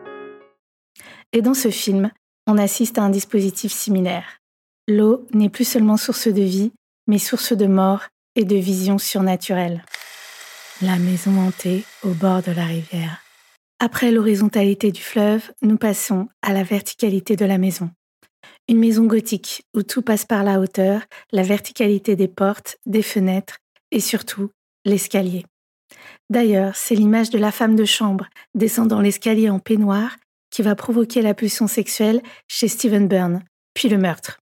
Et 1.34 1.42
dans 1.42 1.54
ce 1.54 1.70
film, 1.70 2.12
on 2.48 2.58
assiste 2.58 2.98
à 2.98 3.04
un 3.04 3.10
dispositif 3.10 3.74
similaire. 3.74 4.40
L'eau 4.88 5.28
n'est 5.34 5.50
plus 5.50 5.68
seulement 5.68 5.98
source 5.98 6.30
de 6.30 6.42
vie, 6.42 6.72
mais 7.08 7.18
source 7.18 7.52
de 7.52 7.66
mort 7.66 8.04
et 8.36 8.46
de 8.46 8.56
vision 8.56 8.98
surnaturelle. 9.00 9.84
La 10.82 10.98
maison 10.98 11.38
hantée 11.40 11.84
au 12.04 12.10
bord 12.10 12.42
de 12.42 12.54
la 12.54 12.66
rivière. 12.66 13.22
Après 13.80 14.12
l'horizontalité 14.12 14.94
du 14.94 15.02
fleuve, 15.02 15.52
nous 15.62 15.78
passons 15.78 16.30
à 16.42 16.54
la 16.54 16.64
verticalité 16.64 17.36
de 17.36 17.46
la 17.46 17.58
maison. 17.58 17.90
Une 18.70 18.80
maison 18.80 19.06
gothique 19.06 19.64
où 19.76 19.84
tout 19.84 20.02
passe 20.02 20.26
par 20.26 20.44
la 20.44 20.60
hauteur, 20.60 21.02
la 21.32 21.44
verticalité 21.44 22.16
des 22.16 22.28
portes, 22.28 22.78
des 22.86 23.02
fenêtres 23.02 23.58
et 23.92 24.00
surtout 24.00 24.50
l'escalier. 24.86 25.46
D'ailleurs, 26.30 26.76
c'est 26.76 26.96
l'image 26.96 27.30
de 27.30 27.38
la 27.38 27.52
femme 27.52 27.76
de 27.76 27.86
chambre 27.86 28.28
descendant 28.56 29.02
l'escalier 29.02 29.50
en 29.50 29.60
peignoir 29.60 30.16
qui 30.50 30.62
va 30.62 30.76
provoquer 30.76 31.22
la 31.22 31.34
pulsion 31.34 31.68
sexuelle 31.68 32.22
chez 32.48 32.68
Stephen 32.68 33.08
Byrne, 33.08 33.44
puis 33.74 33.90
le 33.90 33.98
meurtre. 33.98 34.40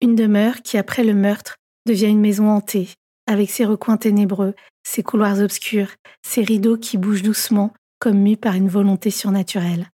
Une 0.00 0.16
demeure 0.16 0.62
qui, 0.62 0.76
après 0.78 1.04
le 1.04 1.14
meurtre, 1.14 1.56
devient 1.86 2.08
une 2.08 2.20
maison 2.20 2.48
hantée, 2.48 2.88
avec 3.26 3.50
ses 3.50 3.64
recoins 3.64 3.96
ténébreux, 3.96 4.54
ses 4.82 5.02
couloirs 5.02 5.40
obscurs, 5.40 5.90
ses 6.22 6.42
rideaux 6.42 6.76
qui 6.76 6.98
bougent 6.98 7.22
doucement 7.22 7.72
comme 7.98 8.18
mus 8.18 8.36
par 8.36 8.54
une 8.54 8.68
volonté 8.68 9.10
surnaturelle. 9.10 9.88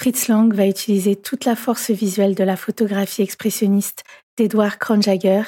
Fritz 0.00 0.28
Lang 0.28 0.50
va 0.54 0.66
utiliser 0.66 1.14
toute 1.14 1.44
la 1.44 1.54
force 1.54 1.90
visuelle 1.90 2.34
de 2.34 2.42
la 2.42 2.56
photographie 2.56 3.20
expressionniste 3.20 4.02
d'Edouard 4.38 4.78
Kronjager 4.78 5.42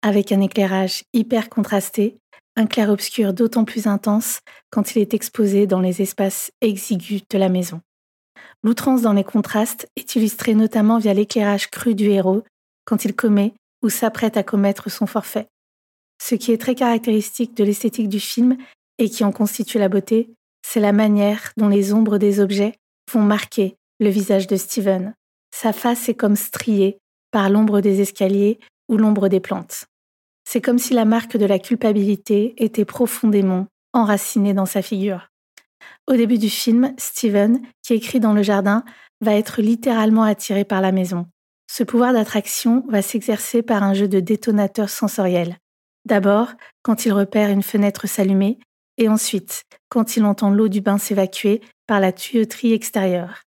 avec 0.00 0.30
un 0.30 0.40
éclairage 0.40 1.02
hyper 1.12 1.48
contrasté, 1.48 2.16
un 2.54 2.66
clair-obscur 2.66 3.32
d'autant 3.32 3.64
plus 3.64 3.88
intense 3.88 4.42
quand 4.70 4.94
il 4.94 5.02
est 5.02 5.12
exposé 5.12 5.66
dans 5.66 5.80
les 5.80 6.02
espaces 6.02 6.52
exigus 6.60 7.22
de 7.28 7.36
la 7.36 7.48
maison. 7.48 7.80
L'outrance 8.62 9.02
dans 9.02 9.12
les 9.12 9.24
contrastes 9.24 9.88
est 9.96 10.14
illustrée 10.14 10.54
notamment 10.54 11.00
via 11.00 11.12
l'éclairage 11.12 11.68
cru 11.68 11.96
du 11.96 12.08
héros 12.08 12.44
quand 12.84 13.04
il 13.04 13.16
commet 13.16 13.54
ou 13.82 13.88
s'apprête 13.88 14.36
à 14.36 14.44
commettre 14.44 14.88
son 14.88 15.08
forfait. 15.08 15.48
Ce 16.22 16.36
qui 16.36 16.52
est 16.52 16.60
très 16.60 16.76
caractéristique 16.76 17.56
de 17.56 17.64
l'esthétique 17.64 18.08
du 18.08 18.20
film 18.20 18.56
et 18.98 19.10
qui 19.10 19.24
en 19.24 19.32
constitue 19.32 19.80
la 19.80 19.88
beauté, 19.88 20.30
c'est 20.64 20.78
la 20.78 20.92
manière 20.92 21.50
dont 21.56 21.68
les 21.68 21.92
ombres 21.92 22.18
des 22.18 22.38
objets 22.38 22.76
vont 23.12 23.22
marquer 23.22 23.74
le 23.98 24.08
visage 24.08 24.46
de 24.46 24.56
Steven. 24.56 25.14
Sa 25.54 25.72
face 25.72 26.08
est 26.08 26.14
comme 26.14 26.36
striée 26.36 26.98
par 27.30 27.50
l'ombre 27.50 27.80
des 27.80 28.00
escaliers 28.00 28.58
ou 28.88 28.96
l'ombre 28.96 29.28
des 29.28 29.40
plantes. 29.40 29.86
C'est 30.48 30.60
comme 30.60 30.78
si 30.78 30.94
la 30.94 31.04
marque 31.04 31.36
de 31.36 31.46
la 31.46 31.58
culpabilité 31.58 32.54
était 32.58 32.84
profondément 32.84 33.66
enracinée 33.92 34.54
dans 34.54 34.66
sa 34.66 34.82
figure. 34.82 35.28
Au 36.06 36.14
début 36.14 36.38
du 36.38 36.50
film, 36.50 36.94
Steven, 36.98 37.60
qui 37.82 37.94
écrit 37.94 38.20
dans 38.20 38.32
le 38.32 38.42
jardin, 38.42 38.84
va 39.20 39.34
être 39.34 39.60
littéralement 39.60 40.22
attiré 40.22 40.64
par 40.64 40.80
la 40.80 40.92
maison. 40.92 41.26
Ce 41.68 41.82
pouvoir 41.82 42.12
d'attraction 42.12 42.84
va 42.88 43.02
s'exercer 43.02 43.62
par 43.62 43.82
un 43.82 43.94
jeu 43.94 44.08
de 44.08 44.20
détonateurs 44.20 44.90
sensoriels. 44.90 45.56
D'abord, 46.04 46.52
quand 46.82 47.06
il 47.06 47.12
repère 47.12 47.50
une 47.50 47.62
fenêtre 47.62 48.06
s'allumer, 48.06 48.58
et 48.98 49.08
ensuite, 49.08 49.64
quand 49.88 50.16
il 50.16 50.24
entend 50.24 50.50
l'eau 50.50 50.68
du 50.68 50.80
bain 50.80 50.98
s'évacuer 50.98 51.60
par 51.86 52.00
la 52.00 52.12
tuyauterie 52.12 52.72
extérieure. 52.72 53.45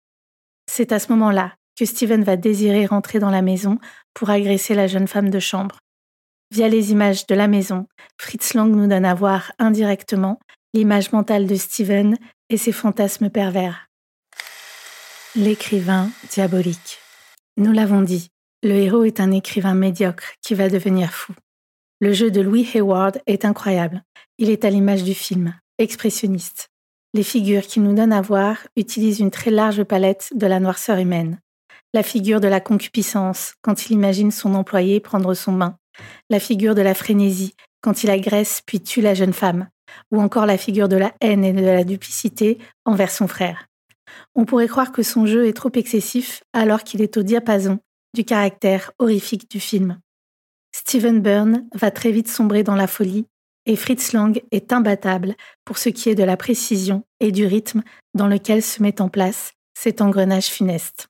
C'est 0.70 0.92
à 0.92 0.98
ce 0.98 1.10
moment-là 1.12 1.54
que 1.78 1.84
Steven 1.84 2.24
va 2.24 2.36
désirer 2.36 2.86
rentrer 2.86 3.18
dans 3.18 3.30
la 3.30 3.42
maison 3.42 3.78
pour 4.14 4.30
agresser 4.30 4.74
la 4.74 4.86
jeune 4.86 5.08
femme 5.08 5.30
de 5.30 5.38
chambre. 5.38 5.78
Via 6.50 6.68
les 6.68 6.92
images 6.92 7.26
de 7.26 7.34
la 7.34 7.48
maison, 7.48 7.86
Fritz 8.18 8.54
Lang 8.54 8.74
nous 8.74 8.86
donne 8.86 9.04
à 9.04 9.14
voir 9.14 9.52
indirectement 9.58 10.38
l'image 10.74 11.12
mentale 11.12 11.46
de 11.46 11.54
Steven 11.54 12.16
et 12.48 12.56
ses 12.56 12.72
fantasmes 12.72 13.30
pervers. 13.30 13.86
L'écrivain 15.34 16.10
diabolique. 16.30 16.98
Nous 17.56 17.72
l'avons 17.72 18.02
dit, 18.02 18.30
le 18.62 18.74
héros 18.74 19.04
est 19.04 19.20
un 19.20 19.32
écrivain 19.32 19.74
médiocre 19.74 20.34
qui 20.40 20.54
va 20.54 20.68
devenir 20.68 21.12
fou. 21.12 21.34
Le 22.00 22.12
jeu 22.12 22.30
de 22.30 22.40
Louis 22.40 22.68
Hayward 22.74 23.20
est 23.26 23.44
incroyable. 23.44 24.02
Il 24.38 24.50
est 24.50 24.64
à 24.64 24.70
l'image 24.70 25.02
du 25.02 25.14
film, 25.14 25.54
expressionniste. 25.78 26.68
Les 27.16 27.22
figures 27.22 27.62
qu'il 27.62 27.82
nous 27.82 27.94
donne 27.94 28.12
à 28.12 28.20
voir 28.20 28.58
utilisent 28.76 29.20
une 29.20 29.30
très 29.30 29.50
large 29.50 29.82
palette 29.84 30.28
de 30.34 30.46
la 30.46 30.60
noirceur 30.60 30.98
humaine. 30.98 31.40
La 31.94 32.02
figure 32.02 32.42
de 32.42 32.46
la 32.46 32.60
concupiscence, 32.60 33.54
quand 33.62 33.86
il 33.86 33.94
imagine 33.94 34.30
son 34.30 34.54
employé 34.54 35.00
prendre 35.00 35.32
son 35.32 35.54
bain. 35.54 35.78
La 36.28 36.40
figure 36.40 36.74
de 36.74 36.82
la 36.82 36.92
frénésie, 36.92 37.54
quand 37.80 38.04
il 38.04 38.10
agresse 38.10 38.60
puis 38.66 38.82
tue 38.82 39.00
la 39.00 39.14
jeune 39.14 39.32
femme. 39.32 39.70
Ou 40.10 40.20
encore 40.20 40.44
la 40.44 40.58
figure 40.58 40.90
de 40.90 40.96
la 40.98 41.14
haine 41.22 41.42
et 41.42 41.54
de 41.54 41.64
la 41.64 41.84
duplicité 41.84 42.58
envers 42.84 43.10
son 43.10 43.28
frère. 43.28 43.66
On 44.34 44.44
pourrait 44.44 44.68
croire 44.68 44.92
que 44.92 45.02
son 45.02 45.24
jeu 45.24 45.46
est 45.46 45.56
trop 45.56 45.72
excessif 45.74 46.42
alors 46.52 46.84
qu'il 46.84 47.00
est 47.00 47.16
au 47.16 47.22
diapason 47.22 47.78
du 48.12 48.26
caractère 48.26 48.92
horrifique 48.98 49.50
du 49.50 49.58
film. 49.58 49.98
Stephen 50.70 51.22
Byrne 51.22 51.66
va 51.74 51.90
très 51.90 52.10
vite 52.10 52.28
sombrer 52.28 52.62
dans 52.62 52.76
la 52.76 52.86
folie 52.86 53.24
et 53.66 53.76
Fritz 53.76 54.12
Lang 54.12 54.40
est 54.52 54.72
imbattable 54.72 55.34
pour 55.64 55.78
ce 55.78 55.88
qui 55.88 56.08
est 56.08 56.14
de 56.14 56.22
la 56.22 56.36
précision 56.36 57.04
et 57.20 57.32
du 57.32 57.44
rythme 57.44 57.82
dans 58.14 58.28
lequel 58.28 58.62
se 58.62 58.82
met 58.82 59.00
en 59.00 59.08
place 59.08 59.52
cet 59.74 60.00
engrenage 60.00 60.46
funeste. 60.46 61.08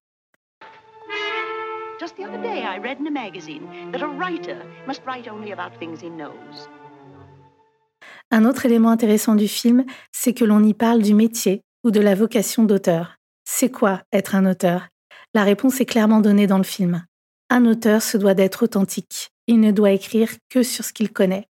Un 8.30 8.44
autre 8.44 8.66
élément 8.66 8.90
intéressant 8.90 9.34
du 9.34 9.48
film, 9.48 9.84
c'est 10.12 10.34
que 10.34 10.44
l'on 10.44 10.62
y 10.64 10.74
parle 10.74 11.02
du 11.02 11.14
métier 11.14 11.62
ou 11.84 11.90
de 11.90 12.00
la 12.00 12.14
vocation 12.14 12.64
d'auteur. 12.64 13.16
C'est 13.44 13.70
quoi 13.70 14.02
être 14.12 14.34
un 14.34 14.46
auteur? 14.46 14.88
La 15.34 15.44
réponse 15.44 15.80
est 15.80 15.86
clairement 15.86 16.20
donnée 16.20 16.46
dans 16.46 16.58
le 16.58 16.64
film. 16.64 17.04
Un 17.50 17.64
auteur 17.66 18.02
se 18.02 18.16
doit 18.16 18.34
d'être 18.34 18.64
authentique. 18.64 19.30
Il 19.46 19.60
ne 19.60 19.70
doit 19.70 19.92
écrire 19.92 20.30
que 20.48 20.62
sur 20.62 20.84
ce 20.84 20.92
qu'il 20.92 21.12
connaît. 21.12 21.46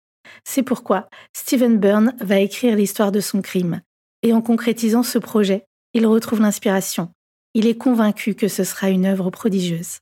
C'est 0.44 0.62
pourquoi 0.62 1.08
Stephen 1.32 1.78
Byrne 1.78 2.14
va 2.20 2.38
écrire 2.38 2.76
l'histoire 2.76 3.12
de 3.12 3.20
son 3.20 3.42
crime. 3.42 3.80
Et 4.22 4.32
en 4.32 4.42
concrétisant 4.42 5.02
ce 5.02 5.18
projet, 5.18 5.66
il 5.94 6.06
retrouve 6.06 6.40
l'inspiration. 6.40 7.12
Il 7.54 7.66
est 7.66 7.76
convaincu 7.76 8.34
que 8.34 8.48
ce 8.48 8.64
sera 8.64 8.88
une 8.88 9.06
œuvre 9.06 9.30
prodigieuse. 9.30 9.98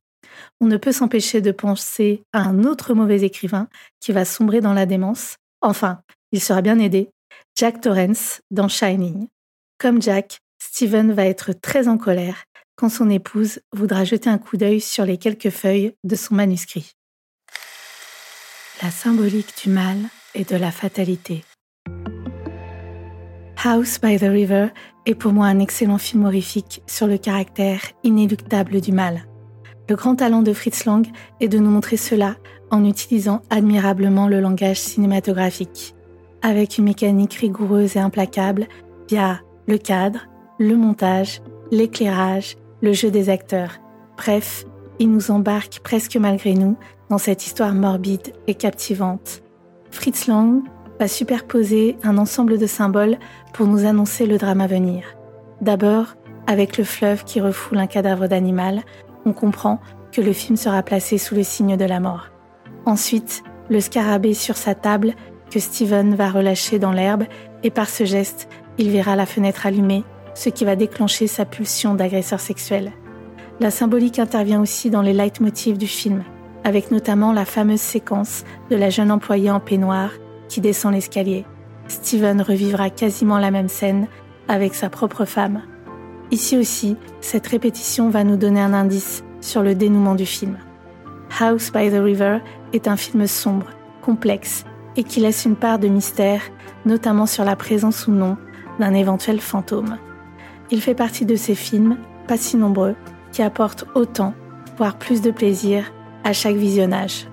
On 0.61 0.67
ne 0.67 0.77
peut 0.77 0.93
s'empêcher 0.93 1.41
de 1.41 1.51
penser 1.51 2.23
à 2.33 2.41
un 2.43 2.65
autre 2.65 2.95
mauvais 2.95 3.23
écrivain 3.23 3.69
qui 3.99 4.13
va 4.13 4.25
sombrer 4.25 4.61
dans 4.61 4.75
la 4.75 4.87
démence. 4.87 5.37
Enfin, 5.61 6.01
il 6.33 6.41
sera 6.41 6.63
bien 6.63 6.79
aidé, 6.79 7.11
Jack 7.57 7.81
Torrance 7.81 8.41
dans 8.51 8.69
Shining. 8.69 9.27
Comme 9.79 10.01
Jack, 10.01 10.39
Stephen 10.63 11.13
va 11.13 11.25
être 11.25 11.53
très 11.53 11.89
en 11.89 11.99
colère 11.99 12.45
quand 12.77 12.89
son 12.89 13.11
épouse 13.11 13.61
voudra 13.73 14.05
jeter 14.05 14.31
un 14.31 14.39
coup 14.39 14.57
d'œil 14.57 14.81
sur 14.81 15.05
les 15.05 15.19
quelques 15.19 15.51
feuilles 15.51 15.95
de 16.05 16.17
son 16.17 16.35
manuscrit. 16.35 16.93
La 18.83 18.91
symbolique 18.91 19.53
du 19.63 19.71
mal 19.71 19.99
et 20.35 20.45
de 20.45 20.57
la 20.57 20.71
fatalité. 20.71 21.45
House 23.63 24.01
by 24.01 24.17
the 24.17 24.23
River 24.23 24.69
est 25.05 25.15
pour 25.15 25.33
moi 25.33 25.47
un 25.47 25.59
excellent 25.59 25.99
film 25.99 26.25
horrifique 26.25 26.83
sur 26.87 27.07
le 27.07 27.19
caractère 27.19 27.81
inéluctable 28.05 28.81
du 28.81 28.93
mal. 28.93 29.27
Le 29.89 29.97
grand 29.97 30.17
talent 30.17 30.43
de 30.43 30.53
Fritz 30.55 30.87
Lang 30.87 31.07
est 31.41 31.49
de 31.49 31.59
nous 31.59 31.71
montrer 31.71 31.99
cela 31.99 32.37
en 32.71 32.85
utilisant 32.85 33.43
admirablement 33.51 34.29
le 34.29 34.41
langage 34.41 34.81
cinématographique, 34.81 35.95
avec 36.41 36.79
une 36.79 36.85
mécanique 36.85 37.35
rigoureuse 37.35 37.97
et 37.97 38.01
implacable 38.01 38.67
via 39.11 39.41
le 39.67 39.77
cadre, 39.77 40.27
le 40.59 40.77
montage, 40.77 41.43
l'éclairage, 41.71 42.57
le 42.81 42.93
jeu 42.93 43.11
des 43.11 43.29
acteurs. 43.29 43.79
Bref, 44.17 44.65
il 44.99 45.11
nous 45.11 45.31
embarque 45.31 45.81
presque 45.81 46.17
malgré 46.17 46.55
nous 46.55 46.79
dans 47.11 47.19
cette 47.19 47.45
histoire 47.45 47.75
morbide 47.75 48.33
et 48.47 48.55
captivante. 48.55 49.43
Fritz 49.91 50.29
Lang 50.29 50.63
va 50.99 51.09
superposer 51.09 51.97
un 52.05 52.17
ensemble 52.17 52.57
de 52.57 52.67
symboles 52.67 53.19
pour 53.53 53.67
nous 53.67 53.85
annoncer 53.85 54.27
le 54.27 54.39
drame 54.39 54.61
à 54.61 54.69
venir. 54.69 55.05
D'abord, 55.61 56.15
avec 56.47 56.79
le 56.79 56.85
fleuve 56.85 57.25
qui 57.25 57.41
refoule 57.41 57.79
un 57.79 57.89
cadavre 57.89 58.29
d'animal, 58.29 58.83
on 59.27 59.33
comprend 59.33 59.81
que 60.13 60.21
le 60.21 60.33
film 60.33 60.57
sera 60.57 60.83
placé 60.83 61.19
sous 61.19 61.35
le 61.35 61.43
signe 61.43 61.77
de 61.77 61.85
la 61.85 62.01
mort. 62.01 62.29
Ensuite, 62.87 63.43
le 63.69 63.81
scarabée 63.81 64.35
sur 64.35 64.57
sa 64.57 64.75
table 64.75 65.15
que 65.51 65.61
Steven 65.61 66.15
va 66.15 66.31
relâcher 66.31 66.79
dans 66.79 66.93
l'herbe 66.93 67.25
et 67.63 67.71
par 67.71 67.89
ce 67.89 68.05
geste, 68.05 68.49
il 68.79 68.91
verra 68.91 69.17
la 69.17 69.27
fenêtre 69.27 69.67
allumée, 69.67 70.05
ce 70.35 70.49
qui 70.49 70.65
va 70.65 70.77
déclencher 70.77 71.27
sa 71.27 71.45
pulsion 71.45 71.95
d'agresseur 71.95 72.41
sexuel. 72.41 72.93
La 73.59 73.71
symbolique 73.71 74.19
intervient 74.19 74.61
aussi 74.61 74.91
dans 74.91 75.03
les 75.03 75.13
leitmotivs 75.13 75.77
du 75.77 75.87
film, 75.87 76.25
avec 76.65 76.91
notamment 76.91 77.33
la 77.33 77.45
fameuse 77.45 77.81
séquence 77.81 78.45
de 78.71 78.77
la 78.77 78.91
jeune 78.91 79.11
employée 79.11 79.51
en 79.51 79.61
peignoir 79.61 80.11
qui 80.49 80.61
descend 80.61 80.93
l'escalier. 80.93 81.45
Steven 81.89 82.43
revivra 82.43 82.91
quasiment 82.91 83.39
la 83.39 83.51
même 83.51 83.69
scène 83.69 84.07
avec 84.49 84.75
sa 84.75 84.91
propre 84.91 85.25
femme. 85.25 85.63
Ici 86.31 86.57
aussi, 86.57 86.97
cette 87.21 87.47
répétition 87.47 88.11
va 88.11 88.25
nous 88.25 88.37
donner 88.37 88.61
un 88.61 88.75
indice 88.75 89.25
sur 89.41 89.63
le 89.63 89.75
dénouement 89.75 90.15
du 90.15 90.27
film. 90.27 90.59
House 91.41 91.73
by 91.73 91.91
the 91.91 92.03
River 92.03 92.39
est 92.73 92.89
un 92.89 92.97
film 92.97 93.27
sombre, 93.27 93.67
complexe 94.03 94.65
et 94.97 95.05
qui 95.05 95.21
laisse 95.21 95.45
une 95.45 95.57
part 95.57 95.79
de 95.79 95.89
mystère, 95.89 96.43
notamment 96.85 97.27
sur 97.27 97.45
la 97.45 97.57
présence 97.57 98.07
ou 98.07 98.13
non 98.13 98.37
d'un 98.79 98.95
éventuel 98.95 99.41
fantôme. 99.41 99.99
Il 100.71 100.81
fait 100.81 100.95
partie 100.95 101.25
de 101.25 101.37
ces 101.37 101.55
films, 101.55 101.97
pas 102.29 102.37
si 102.37 102.57
nombreux, 102.57 102.95
qui 103.33 103.43
apportent 103.43 103.87
autant, 103.95 104.35
voire 104.77 104.97
plus 104.97 105.21
de 105.21 105.31
plaisir 105.31 105.93
à 106.25 106.33
chaque 106.33 106.57
visionnage. 106.57 107.27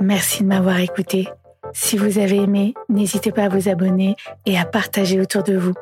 Merci 0.00 0.42
de 0.42 0.48
m'avoir 0.48 0.78
écouté. 0.78 1.28
Si 1.72 1.96
vous 1.98 2.18
avez 2.18 2.36
aimé, 2.36 2.74
n'hésitez 2.88 3.32
pas 3.32 3.44
à 3.44 3.48
vous 3.48 3.68
abonner 3.68 4.16
et 4.46 4.58
à 4.58 4.64
partager 4.64 5.20
autour 5.20 5.42
de 5.42 5.56
vous. 5.56 5.74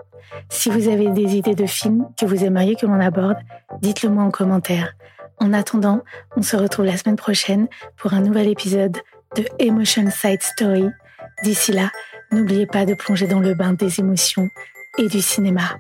Si 0.49 0.71
vous 0.71 0.89
avez 0.89 1.11
des 1.11 1.37
idées 1.37 1.55
de 1.55 1.67
films 1.67 2.09
que 2.19 2.27
vous 2.27 2.45
aimeriez 2.45 2.75
que 2.75 2.87
l'on 2.87 3.01
aborde, 3.01 3.37
dites-le 3.81 4.09
moi 4.09 4.25
en 4.25 4.31
commentaire. 4.31 4.95
En 5.39 5.53
attendant, 5.53 6.03
on 6.37 6.43
se 6.43 6.57
retrouve 6.57 6.87
la 6.87 6.97
semaine 6.97 7.17
prochaine 7.17 7.69
pour 7.97 8.15
un 8.15 8.21
nouvel 8.21 8.49
épisode 8.49 8.97
de 9.37 9.45
Emotion 9.59 10.11
Side 10.11 10.43
Story. 10.43 10.89
D'ici 11.43 11.73
là, 11.73 11.91
n'oubliez 12.31 12.67
pas 12.67 12.87
de 12.87 12.95
plonger 12.95 13.27
dans 13.27 13.41
le 13.41 13.55
bain 13.55 13.73
des 13.73 14.01
émotions 14.01 14.49
et 14.99 15.09
du 15.09 15.21
cinéma. 15.21 15.77